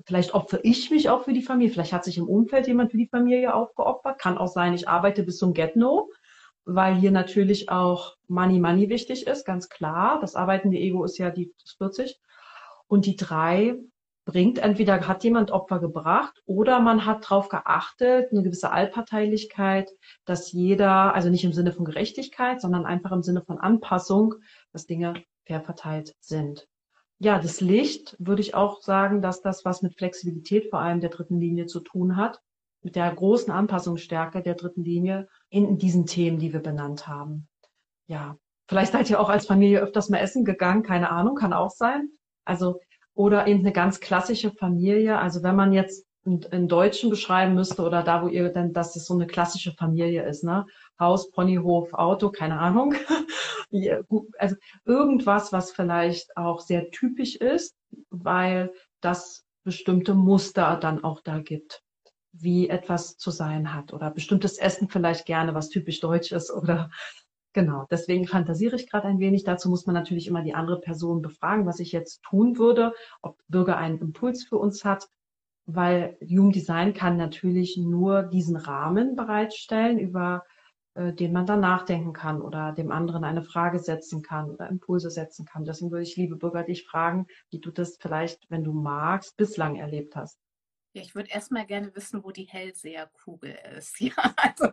vielleicht 0.05 0.35
opfere 0.35 0.61
ich 0.63 0.91
mich 0.91 1.09
auch 1.09 1.23
für 1.25 1.33
die 1.33 1.43
Familie, 1.43 1.73
vielleicht 1.73 1.93
hat 1.93 2.05
sich 2.05 2.19
im 2.19 2.29
Umfeld 2.29 2.67
jemand 2.67 2.91
für 2.91 2.99
die 2.99 3.09
Familie 3.09 3.55
aufgeopfert, 3.55 4.19
kann 4.19 4.37
auch 4.37 4.49
sein, 4.49 4.75
ich 4.75 4.89
arbeite 4.89 5.23
bis 5.23 5.39
zum 5.39 5.55
Get-No 5.55 6.11
weil 6.65 6.95
hier 6.95 7.11
natürlich 7.11 7.69
auch 7.69 8.17
Money 8.29 8.59
Money 8.59 8.89
wichtig 8.89 9.27
ist, 9.27 9.45
ganz 9.45 9.69
klar. 9.69 10.19
Das 10.21 10.35
arbeitende 10.35 10.79
Ego 10.79 11.05
ist 11.05 11.19
ja 11.19 11.31
die 11.31 11.53
40. 11.79 12.19
Und 12.87 13.07
die 13.07 13.17
drei 13.17 13.77
bringt 14.25 14.59
entweder 14.59 15.07
hat 15.07 15.25
jemand 15.25 15.51
Opfer 15.51 15.81
gebracht 15.81 16.43
oder 16.47 16.81
man 16.81 17.05
hat 17.05 17.25
darauf 17.25 17.49
geachtet, 17.49 18.33
eine 18.33 18.43
gewisse 18.43 18.71
Allparteilichkeit, 18.71 19.91
dass 20.25 20.53
jeder, 20.53 21.15
also 21.15 21.29
nicht 21.29 21.45
im 21.45 21.53
Sinne 21.53 21.73
von 21.73 21.85
Gerechtigkeit, 21.85 22.61
sondern 22.61 22.87
einfach 22.87 23.13
im 23.13 23.23
Sinne 23.23 23.43
von 23.43 23.59
Anpassung, 23.59 24.35
dass 24.73 24.87
Dinge 24.87 25.15
fair 25.45 25.61
verteilt 25.61 26.15
sind. 26.21 26.67
Ja, 27.19 27.39
das 27.39 27.61
Licht 27.61 28.17
würde 28.19 28.43
ich 28.43 28.55
auch 28.55 28.83
sagen, 28.83 29.23
dass 29.23 29.41
das 29.41 29.65
was 29.65 29.83
mit 29.83 29.97
Flexibilität 29.97 30.69
vor 30.71 30.81
allem 30.81 31.01
der 31.01 31.11
dritten 31.11 31.39
Linie 31.39 31.67
zu 31.67 31.81
tun 31.81 32.17
hat 32.17 32.41
mit 32.85 32.97
der 32.97 33.13
großen 33.13 33.51
Anpassungsstärke 33.51 34.43
der 34.43 34.55
dritten 34.55 34.85
Linie 34.85 35.27
in 35.49 35.79
diesen 35.79 36.07
Themen, 36.07 36.39
die 36.39 36.53
wir 36.53 36.61
benannt 36.61 37.09
haben. 37.09 37.49
Ja, 38.07 38.37
vielleicht 38.69 38.93
seid 38.93 39.09
ihr 39.09 39.19
auch 39.19 39.31
als 39.31 39.47
Familie 39.47 39.81
öfters 39.81 40.11
mal 40.11 40.19
essen 40.19 40.45
gegangen, 40.45 40.83
keine 40.83 41.11
Ahnung, 41.11 41.35
kann 41.35 41.55
auch 41.55 41.71
sein. 41.71 42.11
Also, 42.45 42.81
oder 43.15 43.47
eben 43.47 43.61
eine 43.61 43.73
ganz 43.73 44.01
klassische 44.01 44.51
Familie. 44.51 45.19
Also 45.19 45.43
wenn 45.43 45.57
man 45.57 45.73
jetzt 45.73 46.07
in 46.25 46.69
Deutschen 46.69 47.11
beschreiben 47.11 47.55
müsste 47.55 47.83
oder 47.83 48.03
da, 48.03 48.23
wo 48.23 48.29
ihr 48.29 48.49
denn, 48.49 48.73
dass 48.73 48.97
es 48.97 49.05
so 49.05 49.15
eine 49.15 49.27
klassische 49.27 49.73
Familie 49.73 50.25
ist, 50.25 50.43
ne? 50.43 50.65
Haus, 50.99 51.31
Ponyhof, 51.31 51.93
Auto, 51.93 52.31
keine 52.31 52.59
Ahnung. 52.59 52.95
also 54.39 54.57
irgendwas, 54.87 55.53
was 55.53 55.73
vielleicht 55.73 56.35
auch 56.37 56.61
sehr 56.61 56.91
typisch 56.91 57.37
ist, 57.37 57.77
weil 58.09 58.73
das 59.03 59.45
bestimmte 59.65 60.15
Muster 60.15 60.79
dann 60.81 61.05
auch 61.05 61.21
da 61.21 61.41
gibt 61.41 61.83
wie 62.37 62.69
etwas 62.69 63.17
zu 63.17 63.31
sein 63.31 63.73
hat 63.73 63.93
oder 63.93 64.11
bestimmtes 64.11 64.59
Essen 64.59 64.89
vielleicht 64.89 65.25
gerne, 65.25 65.55
was 65.55 65.69
typisch 65.69 66.01
deutsch 66.01 66.33
ist 66.33 66.51
oder 66.51 66.91
genau. 67.55 67.87
Deswegen 67.91 68.27
fantasiere 68.27 68.77
ich 68.77 68.91
gerade 68.91 69.09
ein 69.09 69.19
wenig. 69.19 69.45
Dazu 69.45 69.71
muss 69.71 69.87
man 69.87 69.95
natürlich 69.95 70.27
immer 70.27 70.43
die 70.43 70.55
andere 70.55 70.81
Person 70.81 71.23
befragen, 71.23 71.65
was 71.65 71.81
ich 71.81 71.93
jetzt 71.93 72.23
tun 72.23 72.59
würde, 72.59 72.93
ob 73.23 73.39
Bürger 73.49 73.79
einen 73.79 73.99
Impuls 73.99 74.45
für 74.45 74.59
uns 74.59 74.85
hat, 74.85 75.09
weil 75.65 76.19
Human 76.21 76.53
Design 76.53 76.93
kann 76.93 77.17
natürlich 77.17 77.79
nur 77.79 78.25
diesen 78.25 78.57
Rahmen 78.57 79.17
bereitstellen, 79.17 79.99
über 79.99 80.45
äh, 80.95 81.13
den 81.13 81.33
man 81.33 81.47
dann 81.47 81.61
nachdenken 81.61 82.13
kann 82.13 82.43
oder 82.43 82.73
dem 82.73 82.93
anderen 82.93 83.25
eine 83.25 83.43
Frage 83.43 83.79
setzen 83.79 84.23
kann 84.23 84.51
oder 84.51 84.69
Impulse 84.69 85.11
setzen 85.11 85.45
kann. 85.47 85.65
Deswegen 85.65 85.91
würde 85.91 86.05
ich, 86.05 86.17
liebe 86.17 86.37
Bürger, 86.37 86.63
dich 86.63 86.85
fragen, 86.85 87.27
wie 87.51 87.61
du 87.61 87.71
das 87.71 87.97
vielleicht, 87.99 88.51
wenn 88.51 88.63
du 88.63 88.73
magst, 88.73 89.37
bislang 89.37 89.77
erlebt 89.77 90.15
hast. 90.15 90.39
Ja, 90.93 91.03
ich 91.03 91.17
würde 91.17 91.31
erstmal 91.31 91.67
gerne 91.67 91.93
wissen, 91.97 92.23
wo 92.23 92.31
die 92.31 92.45
Hellseherkugel 92.45 93.57
ist. 93.77 94.01
Ja, 94.01 94.13
also 94.37 94.69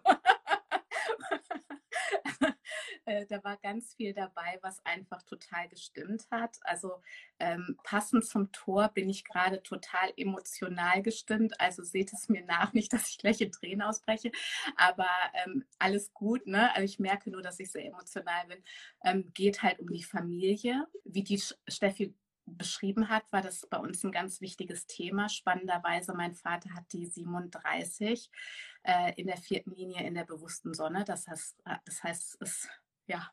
äh, 3.06 3.26
da 3.26 3.44
war 3.44 3.58
ganz 3.58 3.94
viel 3.96 4.14
dabei, 4.14 4.60
was 4.62 4.84
einfach 4.86 5.24
total 5.24 5.68
gestimmt 5.70 6.28
hat. 6.32 6.58
Also 6.64 7.02
ähm, 7.40 7.78
passend 7.84 8.26
zum 8.26 8.52
Tor 8.52 8.90
bin 8.90 9.10
ich 9.10 9.24
gerade 9.24 9.64
total 9.64 10.12
emotional 10.18 11.02
gestimmt. 11.02 11.60
Also 11.60 11.84
seht 11.84 12.14
es 12.14 12.30
mir 12.30 12.46
nach, 12.46 12.74
nicht, 12.74 12.94
dass 12.94 13.10
ich 13.10 13.18
gleich 13.18 13.42
in 13.42 13.52
Tränen 13.52 13.82
ausbreche, 13.82 14.32
aber 14.76 15.10
ähm, 15.46 15.66
alles 15.80 16.14
gut. 16.14 16.48
Ne? 16.48 16.74
Also 16.76 16.86
ich 16.86 17.00
merke 17.00 17.30
nur, 17.30 17.42
dass 17.42 17.60
ich 17.60 17.72
sehr 17.72 17.86
emotional 17.86 18.48
bin. 18.48 18.64
Ähm, 19.04 19.32
geht 19.34 19.64
halt 19.64 19.80
um 19.80 19.92
die 19.92 20.04
Familie, 20.04 20.88
wie 21.04 21.24
die 21.24 21.42
Steffi 21.68 22.16
beschrieben 22.46 23.10
hat, 23.10 23.32
war 23.32 23.42
das 23.42 23.68
bei 23.70 23.78
uns 23.78 24.04
ein 24.04 24.12
ganz 24.12 24.42
wichtiges 24.42 24.88
Thema. 24.88 25.30
Spannenderweise, 25.30 26.14
mein 26.14 26.34
Vater 26.34 26.74
hat 26.74 26.92
die 26.92 27.06
37 27.06 28.30
äh, 28.84 29.14
in 29.16 29.28
der 29.28 29.38
vierten 29.38 29.72
Linie 29.72 30.06
in 30.06 30.16
der 30.16 30.26
bewussten 30.26 30.74
Sonne. 30.74 31.04
Das 31.06 31.28
heißt, 31.28 31.62
äh, 31.66 31.76
das 31.86 32.04
heißt, 32.04 32.38
es 32.42 32.68
ja, 33.12 33.30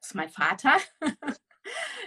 das 0.00 0.08
ist 0.08 0.14
mein 0.14 0.30
Vater. 0.30 0.76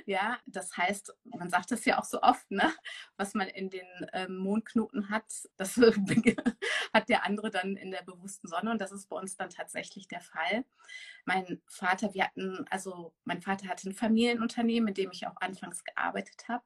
Ja, 0.07 0.39
das 0.47 0.75
heißt, 0.75 1.15
man 1.23 1.51
sagt 1.51 1.71
es 1.71 1.85
ja 1.85 1.99
auch 1.99 2.03
so 2.03 2.19
oft, 2.23 2.49
ne? 2.49 2.73
was 3.17 3.35
man 3.35 3.47
in 3.47 3.69
den 3.69 3.85
ähm, 4.11 4.37
Mondknoten 4.37 5.09
hat, 5.09 5.31
das 5.55 5.77
hat 6.93 7.09
der 7.09 7.25
andere 7.25 7.51
dann 7.51 7.77
in 7.77 7.91
der 7.91 8.01
bewussten 8.01 8.47
Sonne 8.47 8.71
und 8.71 8.81
das 8.81 8.91
ist 8.91 9.07
bei 9.07 9.17
uns 9.17 9.37
dann 9.37 9.51
tatsächlich 9.51 10.07
der 10.07 10.21
Fall. 10.21 10.65
Mein 11.25 11.61
Vater, 11.67 12.15
wir 12.15 12.23
hatten, 12.23 12.65
also 12.71 13.13
mein 13.23 13.43
Vater 13.43 13.67
hatte 13.67 13.87
ein 13.87 13.93
Familienunternehmen, 13.93 14.87
in 14.87 14.93
dem 14.95 15.11
ich 15.11 15.27
auch 15.27 15.35
anfangs 15.39 15.83
gearbeitet 15.83 16.47
habe 16.47 16.63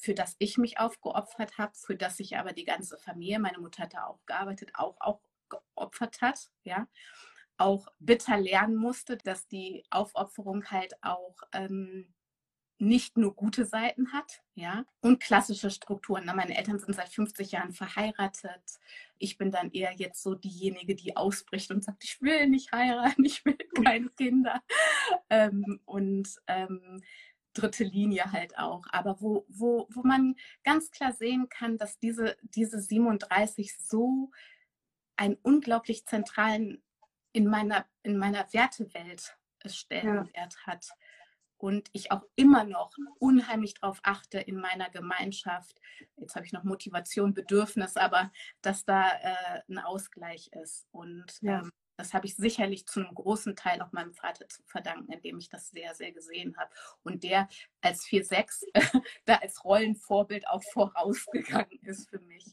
für 0.00 0.14
das 0.14 0.36
ich 0.38 0.58
mich 0.58 0.78
aufgeopfert 0.78 1.58
habe, 1.58 1.72
für 1.74 1.96
das 1.96 2.18
sich 2.18 2.36
aber 2.36 2.52
die 2.52 2.64
ganze 2.64 2.98
Familie, 2.98 3.40
meine 3.40 3.58
Mutter 3.58 3.84
hat 3.84 3.94
da 3.94 4.04
auch 4.04 4.20
gearbeitet, 4.26 4.70
auch, 4.74 4.96
auch 5.00 5.20
geopfert 5.48 6.20
hat, 6.20 6.38
ja. 6.62 6.86
Auch 7.58 7.88
bitter 7.98 8.38
lernen 8.38 8.76
musste, 8.76 9.16
dass 9.18 9.46
die 9.48 9.84
Aufopferung 9.90 10.64
halt 10.70 10.94
auch 11.02 11.36
ähm, 11.52 12.14
nicht 12.78 13.16
nur 13.16 13.34
gute 13.34 13.64
Seiten 13.64 14.12
hat, 14.12 14.40
ja, 14.54 14.84
und 15.00 15.20
klassische 15.20 15.70
Strukturen. 15.70 16.22
Na, 16.24 16.34
meine 16.34 16.56
Eltern 16.56 16.78
sind 16.78 16.94
seit 16.94 17.08
50 17.08 17.52
Jahren 17.52 17.72
verheiratet. 17.72 18.62
Ich 19.18 19.36
bin 19.36 19.50
dann 19.50 19.72
eher 19.72 19.92
jetzt 19.94 20.22
so 20.22 20.34
diejenige, 20.34 20.94
die 20.94 21.16
ausbricht 21.16 21.70
und 21.72 21.82
sagt, 21.82 22.04
ich 22.04 22.22
will 22.22 22.48
nicht 22.48 22.70
heiraten, 22.72 23.24
ich 23.24 23.44
will 23.44 23.58
keine 23.82 24.08
Kinder. 24.10 24.62
Ähm, 25.28 25.80
und 25.84 26.28
ähm, 26.46 27.02
dritte 27.52 27.84
Linie 27.84 28.30
halt 28.32 28.56
auch. 28.58 28.84
Aber 28.90 29.20
wo, 29.20 29.44
wo, 29.48 29.88
wo 29.90 30.02
man 30.02 30.36
ganz 30.62 30.90
klar 30.90 31.12
sehen 31.12 31.48
kann, 31.48 31.78
dass 31.78 31.98
diese, 31.98 32.36
diese 32.42 32.80
37 32.80 33.76
so 33.76 34.30
einen 35.16 35.36
unglaublich 35.42 36.06
zentralen 36.06 36.80
in 37.32 37.46
meiner, 37.46 37.86
in 38.02 38.18
meiner 38.18 38.52
Wertewelt 38.52 39.36
Stellenwert 39.66 40.54
ja. 40.54 40.66
hat 40.66 40.88
und 41.58 41.88
ich 41.92 42.12
auch 42.12 42.22
immer 42.36 42.64
noch 42.64 42.92
unheimlich 43.18 43.74
darauf 43.74 43.98
achte 44.04 44.38
in 44.38 44.56
meiner 44.56 44.90
Gemeinschaft, 44.90 45.80
jetzt 46.16 46.36
habe 46.36 46.46
ich 46.46 46.52
noch 46.52 46.62
Motivation, 46.62 47.34
Bedürfnis, 47.34 47.96
aber 47.96 48.30
dass 48.62 48.84
da 48.84 49.10
äh, 49.10 49.62
ein 49.68 49.78
Ausgleich 49.78 50.50
ist. 50.62 50.86
Und 50.92 51.26
ja. 51.40 51.60
ähm, 51.60 51.72
das 51.96 52.14
habe 52.14 52.26
ich 52.26 52.36
sicherlich 52.36 52.86
zu 52.86 53.00
einem 53.00 53.12
großen 53.12 53.56
Teil 53.56 53.82
auch 53.82 53.90
meinem 53.90 54.14
Vater 54.14 54.48
zu 54.48 54.62
verdanken, 54.66 55.12
indem 55.12 55.38
ich 55.38 55.48
das 55.48 55.70
sehr, 55.70 55.96
sehr 55.96 56.12
gesehen 56.12 56.56
habe. 56.56 56.70
Und 57.02 57.24
der 57.24 57.48
als 57.80 58.04
4-6 58.04 58.64
da 59.24 59.34
als 59.36 59.64
Rollenvorbild 59.64 60.46
auch 60.46 60.62
vorausgegangen 60.72 61.80
ist 61.82 62.08
für 62.08 62.20
mich. 62.20 62.44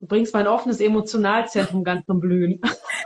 Du 0.00 0.06
bringst 0.06 0.34
mein 0.34 0.48
offenes 0.48 0.80
Emotionalzentrum 0.80 1.84
ganz 1.84 2.06
zum 2.06 2.20
Blühen. 2.20 2.60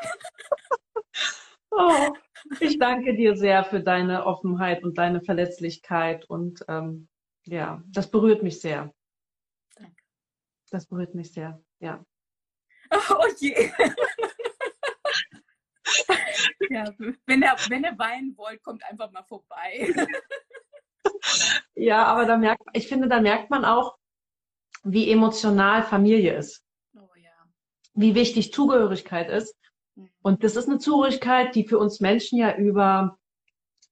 oh. 1.71 2.13
Ich 2.61 2.79
danke 2.79 3.15
dir 3.15 3.37
sehr 3.37 3.65
für 3.65 3.81
deine 3.81 4.27
Offenheit 4.27 4.83
und 4.83 4.99
deine 4.99 5.21
Verletzlichkeit 5.21 6.25
und 6.25 6.65
ähm, 6.69 7.09
ja, 7.45 7.83
das 7.87 8.11
berührt 8.11 8.43
mich 8.43 8.61
sehr. 8.61 8.93
Danke. 9.77 10.03
Das 10.71 10.87
berührt 10.87 11.15
mich 11.15 11.33
sehr, 11.33 11.63
ja. 11.81 12.05
Oh 13.11 13.27
je. 13.39 13.71
ja, 16.69 16.93
wenn 17.27 17.43
ihr, 17.43 17.57
wenn 17.69 17.85
ihr 17.85 17.99
weinen 17.99 18.37
wollt, 18.37 18.63
kommt 18.63 18.85
einfach 18.85 19.11
mal 19.13 19.25
vorbei. 19.25 19.95
ja, 21.75 22.05
aber 22.05 22.27
da 22.27 22.37
merkt, 22.37 22.63
ich 22.75 22.87
finde, 22.89 23.09
da 23.09 23.21
merkt 23.21 23.49
man 23.49 23.65
auch, 23.65 23.97
wie 24.85 25.11
emotional 25.11 25.83
Familie 25.85 26.37
ist. 26.37 26.63
Oh 26.95 27.15
ja. 27.17 27.31
Wie 27.95 28.15
wichtig 28.15 28.53
Zugehörigkeit 28.53 29.31
ist 29.31 29.57
und 30.23 30.45
das 30.45 30.57
ist 30.57 30.69
eine 30.69 30.79
Zugehörigkeit, 30.79 31.55
die 31.55 31.65
für 31.65 31.79
uns 31.79 32.01
Menschen 32.01 32.39
ja 32.39 32.57
über 32.57 33.19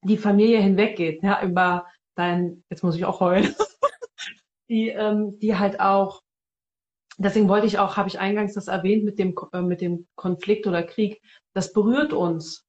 die 0.02 0.16
Familie 0.16 0.60
hinweggeht, 0.60 1.22
ja, 1.22 1.42
über 1.42 1.86
dein, 2.14 2.64
jetzt 2.70 2.82
muss 2.82 2.96
ich 2.96 3.04
auch 3.04 3.20
heulen, 3.20 3.54
die, 4.68 4.88
ähm, 4.88 5.38
die 5.38 5.56
halt 5.56 5.80
auch, 5.80 6.22
deswegen 7.18 7.48
wollte 7.48 7.66
ich 7.66 7.78
auch, 7.78 7.96
habe 7.96 8.08
ich 8.08 8.18
eingangs 8.18 8.54
das 8.54 8.68
erwähnt 8.68 9.04
mit 9.04 9.18
dem, 9.18 9.34
äh, 9.52 9.60
mit 9.60 9.80
dem 9.80 10.06
Konflikt 10.14 10.66
oder 10.66 10.82
Krieg, 10.82 11.20
das 11.52 11.72
berührt 11.72 12.12
uns, 12.12 12.66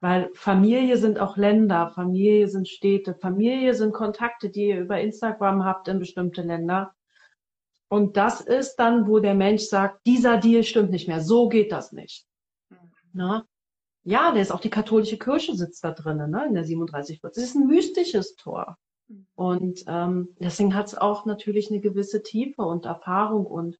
weil 0.00 0.30
Familie 0.34 0.98
sind 0.98 1.18
auch 1.18 1.36
Länder, 1.38 1.90
Familie 1.94 2.48
sind 2.48 2.68
Städte, 2.68 3.14
Familie 3.14 3.74
sind 3.74 3.94
Kontakte, 3.94 4.50
die 4.50 4.68
ihr 4.68 4.80
über 4.80 5.00
Instagram 5.00 5.64
habt 5.64 5.88
in 5.88 5.98
bestimmte 5.98 6.42
Länder. 6.42 6.94
Und 7.88 8.16
das 8.16 8.40
ist 8.42 8.76
dann, 8.76 9.06
wo 9.06 9.20
der 9.20 9.34
Mensch 9.34 9.62
sagt, 9.62 10.06
dieser 10.06 10.36
Deal 10.36 10.64
stimmt 10.64 10.90
nicht 10.90 11.08
mehr, 11.08 11.20
so 11.20 11.48
geht 11.48 11.72
das 11.72 11.92
nicht. 11.92 12.26
Ne? 13.14 13.46
ja, 14.04 14.32
da 14.32 14.40
ist 14.40 14.52
auch 14.52 14.60
die 14.60 14.70
katholische 14.70 15.18
Kirche 15.18 15.54
sitzt 15.54 15.82
da 15.82 15.90
drinnen, 15.90 16.30
ne, 16.30 16.46
in 16.46 16.54
der 16.54 16.64
37 16.64 17.20
Es 17.24 17.38
ist 17.38 17.54
ein 17.54 17.66
mystisches 17.66 18.36
Tor. 18.36 18.78
Mhm. 19.08 19.26
Und 19.34 19.84
ähm, 19.88 20.36
deswegen 20.38 20.74
hat 20.74 20.86
es 20.86 20.94
auch 20.94 21.24
natürlich 21.24 21.70
eine 21.70 21.80
gewisse 21.80 22.22
Tiefe 22.22 22.62
und 22.62 22.84
Erfahrung 22.84 23.46
und 23.46 23.78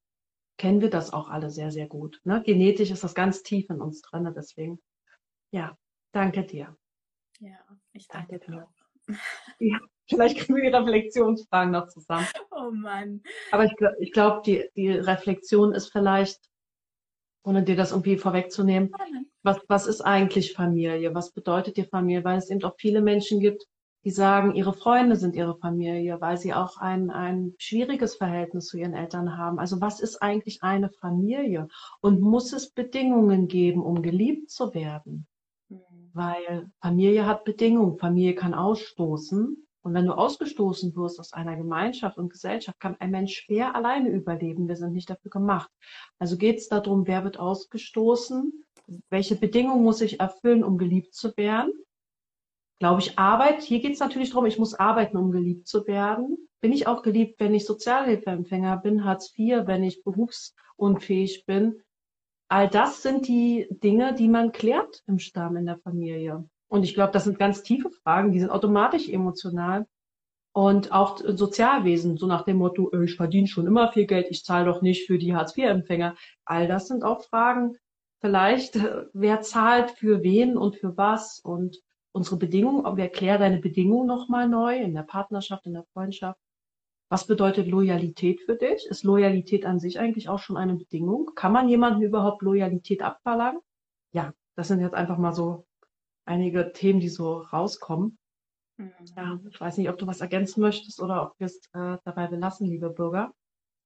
kennen 0.57 0.81
wir 0.81 0.91
das 0.91 1.13
auch 1.13 1.29
alle 1.29 1.51
sehr, 1.51 1.71
sehr 1.71 1.87
gut. 1.87 2.21
Ne? 2.25 2.43
Genetisch 2.43 2.91
ist 2.91 3.05
das 3.05 3.15
ganz 3.15 3.43
tief 3.43 3.69
in 3.69 3.81
uns 3.81 4.01
drin. 4.01 4.33
Deswegen, 4.35 4.81
ja, 5.51 5.77
danke 6.13 6.45
dir. 6.45 6.75
Ja, 7.41 7.59
ich 7.93 8.09
danke, 8.09 8.39
danke 8.39 8.49
dir. 8.49 8.69
Ja, 9.59 9.79
vielleicht 10.09 10.39
kriegen 10.39 10.57
wir 10.57 10.71
die 10.71 10.75
Reflexionsfragen 10.75 11.73
noch 11.73 11.89
zusammen. 11.89 12.27
Oh 12.51 12.71
Mann. 12.71 13.23
Aber 13.51 13.65
ich, 13.65 13.75
ich 13.99 14.13
glaube, 14.13 14.41
die, 14.47 14.65
die 14.75 14.91
Reflexion 14.93 15.75
ist 15.75 15.93
vielleicht, 15.93 16.41
ohne 17.45 17.63
dir 17.63 17.77
das 17.77 17.93
irgendwie 17.93 18.17
vorwegzunehmen, 18.17 18.91
was, 19.43 19.59
was 19.69 19.87
ist 19.87 20.01
eigentlich 20.01 20.55
Familie? 20.55 21.15
Was 21.15 21.31
bedeutet 21.31 21.77
dir 21.77 21.85
Familie? 21.85 22.25
Weil 22.25 22.39
es 22.39 22.51
eben 22.51 22.65
auch 22.65 22.77
viele 22.79 23.03
Menschen 23.03 23.41
gibt, 23.41 23.65
die 24.05 24.11
sagen, 24.11 24.55
ihre 24.55 24.73
Freunde 24.73 25.17
sind 25.17 25.35
ihre 25.35 25.57
Familie, 25.57 26.21
weil 26.21 26.37
sie 26.37 26.53
auch 26.53 26.79
ein, 26.79 27.11
ein 27.11 27.55
schwieriges 27.59 28.17
Verhältnis 28.17 28.67
zu 28.67 28.79
ihren 28.79 28.95
Eltern 28.95 29.37
haben. 29.37 29.59
Also 29.59 29.81
was 29.81 30.01
ist 30.01 30.23
eigentlich 30.23 30.63
eine 30.63 30.91
Familie? 30.91 31.69
Und 32.01 32.21
muss 32.21 32.53
es 32.53 32.71
Bedingungen 32.71 33.49
geben, 33.49 33.83
um 33.83 34.03
geliebt 34.03 34.51
zu 34.51 34.75
werden? 34.75 35.27
Mhm. 35.69 35.79
Weil 36.13 36.71
Familie 36.81 37.27
hat 37.27 37.45
Bedingungen. 37.45 37.99
Familie 37.99 38.35
kann 38.35 38.55
ausstoßen. 38.55 39.64
Und 39.85 39.95
wenn 39.95 40.07
du 40.07 40.15
ausgestoßen 40.15 40.97
wirst 40.97 41.21
aus 41.21 41.33
einer 41.33 41.57
Gemeinschaft 41.57 42.19
und 42.19 42.31
Gesellschaft, 42.31 42.81
kann 42.81 42.97
ein 42.99 43.11
Mensch 43.11 43.35
schwer 43.35 43.77
alleine 43.77 44.09
überleben. 44.09 44.67
Wir 44.67 44.77
sind 44.77 44.93
nicht 44.93 45.11
dafür 45.11 45.31
gemacht. 45.31 45.71
Also 46.19 46.37
geht 46.37 46.59
es 46.59 46.69
darum, 46.69 47.07
wer 47.07 47.23
wird 47.23 47.39
ausgestoßen? 47.39 48.65
Welche 49.11 49.37
Bedingungen 49.37 49.85
muss 49.85 50.01
ich 50.01 50.21
erfüllen, 50.21 50.65
um 50.65 50.79
geliebt 50.79 51.15
zu 51.15 51.37
werden? 51.37 51.73
glaube 52.79 53.01
ich, 53.01 53.19
Arbeit. 53.19 53.63
Hier 53.63 53.81
geht 53.81 53.95
es 53.95 54.01
natürlich 54.01 54.31
darum, 54.31 54.47
ich 54.47 54.59
muss 54.59 54.75
arbeiten, 54.75 55.17
um 55.17 55.31
geliebt 55.31 55.67
zu 55.67 55.87
werden. 55.87 56.37
Bin 56.61 56.73
ich 56.73 56.87
auch 56.87 57.03
geliebt, 57.03 57.41
wenn 57.41 57.55
ich 57.55 57.65
Sozialhilfeempfänger 57.65 58.77
bin, 58.79 59.05
Hartz 59.05 59.33
IV, 59.39 59.67
wenn 59.67 59.83
ich 59.83 60.03
berufsunfähig 60.03 61.47
bin? 61.47 61.81
All 62.49 62.69
das 62.69 63.03
sind 63.03 63.27
die 63.27 63.67
Dinge, 63.71 64.15
die 64.15 64.29
man 64.29 64.53
klärt 64.53 65.03
im 65.07 65.19
Stamm, 65.19 65.57
in 65.57 65.67
der 65.67 65.79
Familie. 65.79 66.49
Und 66.75 66.83
ich 66.83 66.95
glaube, 66.95 67.13
das 67.13 67.23
sind 67.23 67.39
ganz 67.39 67.63
tiefe 67.63 67.89
Fragen, 67.89 68.33
die 68.33 68.41
sind 68.41 68.51
automatisch 68.51 69.09
emotional. 69.09 69.87
Und 70.53 70.91
auch 70.91 71.19
Sozialwesen, 71.19 72.17
so 72.17 72.27
nach 72.27 72.43
dem 72.43 72.57
Motto, 72.57 72.91
äh, 72.91 73.05
ich 73.05 73.15
verdiene 73.15 73.47
schon 73.47 73.69
immer 73.69 73.93
viel 73.93 74.07
Geld, 74.07 74.27
ich 74.29 74.45
zahle 74.45 74.65
doch 74.65 74.83
nicht 74.83 75.07
für 75.07 75.17
die 75.17 75.37
Hartz-IV-Empfänger. 75.37 76.17
All 76.45 76.67
das 76.67 76.89
sind 76.89 77.05
auch 77.05 77.23
Fragen, 77.23 77.77
vielleicht, 78.21 78.75
äh, 78.75 79.05
wer 79.13 79.41
zahlt 79.41 79.93
für 79.93 80.25
wen 80.25 80.57
und 80.57 80.75
für 80.75 80.97
was 80.97 81.39
und 81.39 81.79
unsere 82.11 82.39
Bedingungen, 82.39 82.87
aber 82.87 83.03
erklär 83.03 83.39
deine 83.39 83.61
Bedingungen 83.61 84.09
nochmal 84.09 84.49
neu 84.49 84.77
in 84.77 84.95
der 84.95 85.05
Partnerschaft, 85.05 85.67
in 85.67 85.75
der 85.75 85.85
Freundschaft. 85.93 86.41
Was 87.09 87.29
bedeutet 87.29 87.69
Loyalität 87.69 88.41
für 88.41 88.57
dich? 88.57 88.85
Ist 88.87 89.05
Loyalität 89.05 89.65
an 89.65 89.79
sich 89.79 90.01
eigentlich 90.01 90.29
auch 90.29 90.41
schon 90.41 90.57
eine 90.57 90.75
Bedingung? 90.75 91.31
Kann 91.37 91.53
man 91.53 91.69
jemandem 91.69 92.03
überhaupt 92.03 92.43
Loyalität 92.43 93.01
abverlangen? 93.01 93.61
Ja, 94.11 94.33
das 94.57 94.67
sind 94.67 94.81
jetzt 94.81 94.95
einfach 94.95 95.19
mal 95.19 95.33
so 95.33 95.67
einige 96.25 96.73
Themen, 96.73 97.01
die 97.01 97.09
so 97.09 97.39
rauskommen. 97.39 98.19
Mhm. 98.77 98.93
Ja, 99.17 99.39
ich 99.49 99.61
weiß 99.61 99.79
nicht, 99.79 99.89
ob 99.89 99.99
du 99.99 100.07
was 100.07 100.21
ergänzen 100.21 100.61
möchtest 100.61 101.01
oder 101.01 101.23
ob 101.23 101.39
wir 101.39 101.47
es 101.47 101.59
äh, 101.73 101.99
dabei 102.05 102.27
belassen, 102.27 102.69
liebe 102.69 102.91
Bürger. 102.91 103.33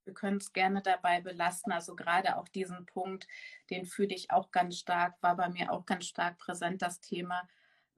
Wir 0.05 0.15
können 0.15 0.39
es 0.39 0.53
gerne 0.55 0.81
dabei 0.81 1.21
belassen. 1.21 1.71
Also 1.71 1.95
gerade 1.95 2.39
auch 2.39 2.49
diesen 2.49 2.87
Punkt, 2.87 3.27
den 3.69 3.85
fühle 3.85 4.15
ich 4.15 4.31
auch 4.31 4.51
ganz 4.51 4.79
stark, 4.79 5.17
war 5.21 5.37
bei 5.37 5.51
mir 5.51 5.71
auch 5.71 5.85
ganz 5.85 6.07
stark 6.07 6.39
präsent, 6.39 6.81
das 6.81 7.01
Thema 7.01 7.47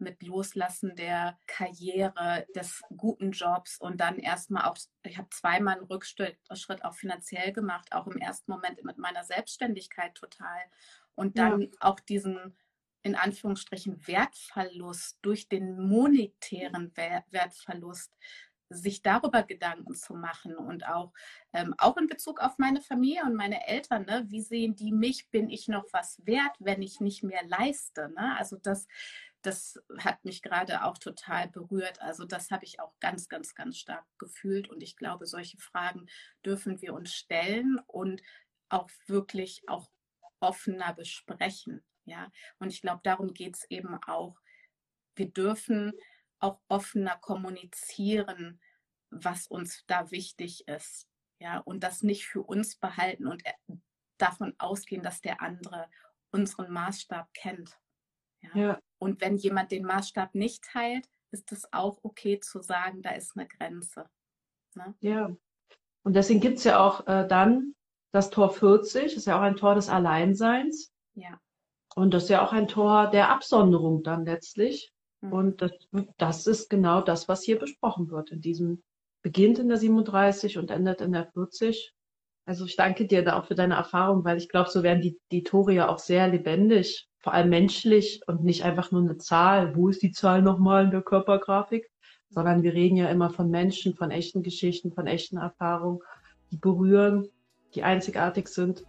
mit 0.01 0.23
Loslassen 0.23 0.97
der 0.97 1.39
Karriere, 1.47 2.47
des 2.55 2.83
guten 2.97 3.33
Jobs 3.33 3.79
und 3.79 4.01
dann 4.01 4.19
erstmal 4.19 4.65
auch, 4.65 4.77
ich 5.03 5.19
habe 5.19 5.29
zweimal 5.31 5.77
einen 5.77 5.87
Rückschritt 5.87 6.39
auch 6.49 6.95
finanziell 6.95 7.53
gemacht, 7.53 7.93
auch 7.93 8.07
im 8.07 8.17
ersten 8.17 8.51
Moment 8.51 8.83
mit 8.83 8.99
meiner 8.99 9.25
Selbstständigkeit 9.25 10.15
total. 10.15 10.59
Und 11.15 11.39
dann 11.39 11.61
ja. 11.61 11.69
auch 11.81 12.01
diesen 12.01 12.57
in 13.03 13.15
Anführungsstrichen 13.15 14.07
Wertverlust 14.07 15.19
durch 15.23 15.49
den 15.49 15.79
monetären 15.89 16.93
Wertverlust 16.97 18.13
sich 18.71 19.03
darüber 19.03 19.43
Gedanken 19.43 19.95
zu 19.95 20.15
machen 20.15 20.57
und 20.57 20.87
auch, 20.87 21.13
ähm, 21.53 21.75
auch 21.77 21.97
in 21.97 22.07
Bezug 22.07 22.41
auf 22.41 22.57
meine 22.59 22.81
Familie 22.81 23.25
und 23.25 23.35
meine 23.35 23.67
Eltern, 23.67 24.07
ne? 24.07 24.25
wie 24.29 24.41
sehen 24.41 24.77
die 24.77 24.93
mich, 24.93 25.29
bin 25.31 25.51
ich 25.51 25.67
noch 25.67 25.85
was 25.93 26.25
wert, 26.25 26.55
wenn 26.61 26.81
ich 26.81 27.01
nicht 27.01 27.25
mehr 27.25 27.45
leiste? 27.45 28.11
Ne? 28.11 28.37
Also 28.39 28.57
das, 28.57 28.87
das 29.43 29.83
hat 29.99 30.25
mich 30.25 30.41
gerade 30.41 30.85
auch 30.85 30.99
total 30.99 31.49
berührt. 31.49 32.01
Also 32.01 32.25
das 32.25 32.51
habe 32.53 32.65
ich 32.65 32.79
auch 32.79 32.95
ganz, 33.01 33.29
ganz, 33.29 33.57
ganz 33.57 33.77
stark 33.77 34.07
gefühlt. 34.19 34.69
Und 34.69 34.83
ich 34.83 34.97
glaube, 34.97 35.27
solche 35.27 35.59
Fragen 35.59 36.07
dürfen 36.45 36.81
wir 36.81 36.95
uns 36.95 37.13
stellen 37.13 37.81
und 37.87 38.23
auch 38.69 38.89
wirklich 39.09 39.69
auch 39.69 39.91
offener 40.39 40.95
besprechen. 40.95 41.83
Ja, 42.11 42.29
und 42.59 42.73
ich 42.73 42.83
glaube, 42.83 43.01
darum 43.05 43.33
geht 43.33 43.55
es 43.55 43.71
eben 43.71 43.95
auch. 44.03 44.37
Wir 45.15 45.31
dürfen 45.31 45.93
auch 46.41 46.61
offener 46.69 47.17
kommunizieren, 47.19 48.61
was 49.11 49.47
uns 49.47 49.85
da 49.87 50.11
wichtig 50.11 50.67
ist. 50.67 51.09
Ja, 51.39 51.59
und 51.59 51.85
das 51.85 52.03
nicht 52.03 52.27
für 52.27 52.43
uns 52.43 52.77
behalten 52.77 53.29
und 53.29 53.47
äh, 53.47 53.53
davon 54.19 54.55
ausgehen, 54.59 55.05
dass 55.05 55.21
der 55.21 55.41
andere 55.41 55.89
unseren 56.33 56.73
Maßstab 56.73 57.33
kennt. 57.33 57.79
Ja? 58.43 58.51
ja. 58.55 58.81
Und 58.99 59.21
wenn 59.21 59.37
jemand 59.37 59.71
den 59.71 59.85
Maßstab 59.85 60.35
nicht 60.35 60.65
teilt, 60.65 61.09
ist 61.31 61.53
es 61.53 61.73
auch 61.73 62.01
okay 62.03 62.41
zu 62.41 62.61
sagen, 62.61 63.03
da 63.03 63.11
ist 63.11 63.37
eine 63.37 63.47
Grenze. 63.47 64.11
Ne? 64.75 64.95
Ja. 65.01 65.37
Und 66.03 66.15
deswegen 66.15 66.41
gibt 66.41 66.59
es 66.59 66.65
ja 66.65 66.85
auch 66.85 67.07
äh, 67.07 67.27
dann 67.29 67.77
das 68.13 68.31
Tor 68.31 68.51
40, 68.51 69.15
ist 69.15 69.27
ja 69.27 69.39
auch 69.39 69.43
ein 69.43 69.57
Tor 69.57 69.77
des 69.77 69.89
Alleinseins. 69.89 70.93
Ja. 71.15 71.41
Und 71.95 72.15
das 72.15 72.25
ist 72.25 72.29
ja 72.31 72.45
auch 72.45 72.53
ein 72.53 72.69
Tor 72.69 73.09
der 73.09 73.31
Absonderung 73.31 74.03
dann 74.03 74.25
letztlich. 74.25 74.93
Mhm. 75.21 75.33
Und 75.33 75.63
das, 75.63 75.73
das 76.17 76.47
ist 76.47 76.71
genau 76.71 77.01
das, 77.01 77.29
was 77.29 77.43
hier 77.43 77.59
besprochen 77.59 78.11
wird. 78.11 78.31
In 78.31 78.41
diesem 78.41 78.83
beginnt 79.23 79.59
in 79.59 79.69
der 79.69 79.77
37 79.77 80.59
und 80.59 80.71
endet 80.71 81.01
in 81.01 81.13
der 81.13 81.27
40. 81.33 81.93
Also 82.47 82.65
ich 82.65 82.77
danke 82.77 83.07
dir 83.07 83.23
da 83.23 83.39
auch 83.39 83.47
für 83.47 83.55
deine 83.55 83.75
Erfahrung, 83.75 84.25
weil 84.25 84.39
ich 84.39 84.49
glaube, 84.49 84.71
so 84.71 84.83
werden 84.83 85.03
die, 85.03 85.19
die 85.31 85.43
Tore 85.43 85.73
ja 85.73 85.89
auch 85.89 85.99
sehr 85.99 86.27
lebendig 86.29 87.09
vor 87.21 87.35
allem 87.35 87.51
menschlich 87.51 88.23
und 88.27 88.45
nicht 88.45 88.65
einfach 88.65 88.91
nur 88.91 89.03
eine 89.03 89.19
Zahl. 89.19 89.77
Wo 89.77 89.89
ist 89.89 90.03
die 90.03 90.11
Zahl 90.11 90.43
nochmal 90.43 90.87
in 90.87 90.91
der 90.91 91.03
Körpergrafik? 91.03 91.91
Sondern 92.31 92.63
wir 92.63 92.73
reden 92.73 92.97
ja 92.97 93.09
immer 93.09 93.31
von 93.31 93.51
Menschen, 93.51 93.95
von 93.95 94.11
echten 94.11 94.43
Geschichten, 94.43 94.93
von 94.93 95.07
echten 95.07 95.37
Erfahrungen, 95.37 96.01
die 96.51 96.57
berühren, 96.57 97.29
die 97.75 97.83
einzigartig 97.83 98.49
sind. 98.49 98.85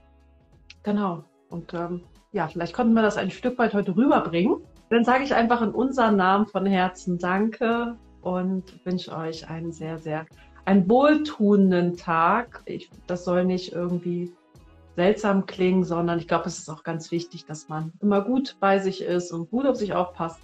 Genau. 0.83 1.25
Und 1.49 1.73
ähm, 1.73 2.03
ja, 2.31 2.47
vielleicht 2.47 2.73
konnten 2.73 2.93
wir 2.93 3.01
das 3.01 3.17
ein 3.17 3.31
Stück 3.31 3.57
weit 3.57 3.73
heute 3.73 3.95
rüberbringen. 3.95 4.57
Dann 4.89 5.03
sage 5.03 5.23
ich 5.23 5.33
einfach 5.33 5.61
in 5.61 5.71
unserem 5.71 6.15
Namen 6.15 6.47
von 6.47 6.65
Herzen 6.65 7.17
Danke 7.17 7.97
und 8.21 8.85
wünsche 8.85 9.15
euch 9.15 9.49
einen 9.49 9.71
sehr, 9.71 9.97
sehr, 9.97 10.25
einen 10.65 10.89
wohltuenden 10.89 11.97
Tag. 11.97 12.61
Ich, 12.65 12.89
das 13.07 13.25
soll 13.25 13.45
nicht 13.45 13.73
irgendwie 13.73 14.31
seltsam 14.95 15.45
klingen, 15.45 15.83
sondern 15.83 16.19
ich 16.19 16.27
glaube, 16.27 16.47
es 16.47 16.59
ist 16.59 16.69
auch 16.69 16.83
ganz 16.83 17.11
wichtig, 17.11 17.45
dass 17.45 17.69
man 17.69 17.91
immer 18.01 18.21
gut 18.21 18.57
bei 18.59 18.79
sich 18.79 19.01
ist 19.01 19.31
und 19.31 19.49
gut 19.49 19.65
auf 19.65 19.77
sich 19.77 19.93
aufpasst. 19.93 20.41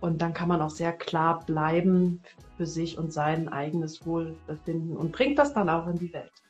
Und 0.00 0.20
dann 0.20 0.34
kann 0.34 0.48
man 0.48 0.60
auch 0.60 0.70
sehr 0.70 0.92
klar 0.92 1.44
bleiben 1.46 2.20
für 2.56 2.66
sich 2.66 2.98
und 2.98 3.12
sein 3.12 3.48
eigenes 3.48 4.06
Wohlbefinden 4.06 4.96
und 4.96 5.12
bringt 5.12 5.38
das 5.38 5.54
dann 5.54 5.68
auch 5.70 5.86
in 5.86 5.96
die 5.96 6.12
Welt. 6.12 6.43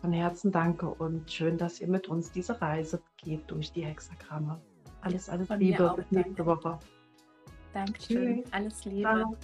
Von 0.00 0.12
Herzen 0.12 0.52
danke 0.52 0.86
und 0.88 1.30
schön, 1.30 1.58
dass 1.58 1.80
ihr 1.80 1.88
mit 1.88 2.08
uns 2.08 2.30
diese 2.30 2.60
Reise 2.60 3.02
geht 3.16 3.50
durch 3.50 3.72
die 3.72 3.84
Hexagramme. 3.84 4.60
Alles, 5.00 5.28
alles 5.28 5.48
Von 5.48 5.60
Liebe. 5.60 5.94
Bis 5.96 6.10
nächste 6.10 6.46
Woche. 6.46 6.78
Dankeschön. 7.72 8.42
Tschüss. 8.42 8.52
Alles 8.52 8.84
Liebe. 8.84 9.02
Ciao. 9.02 9.36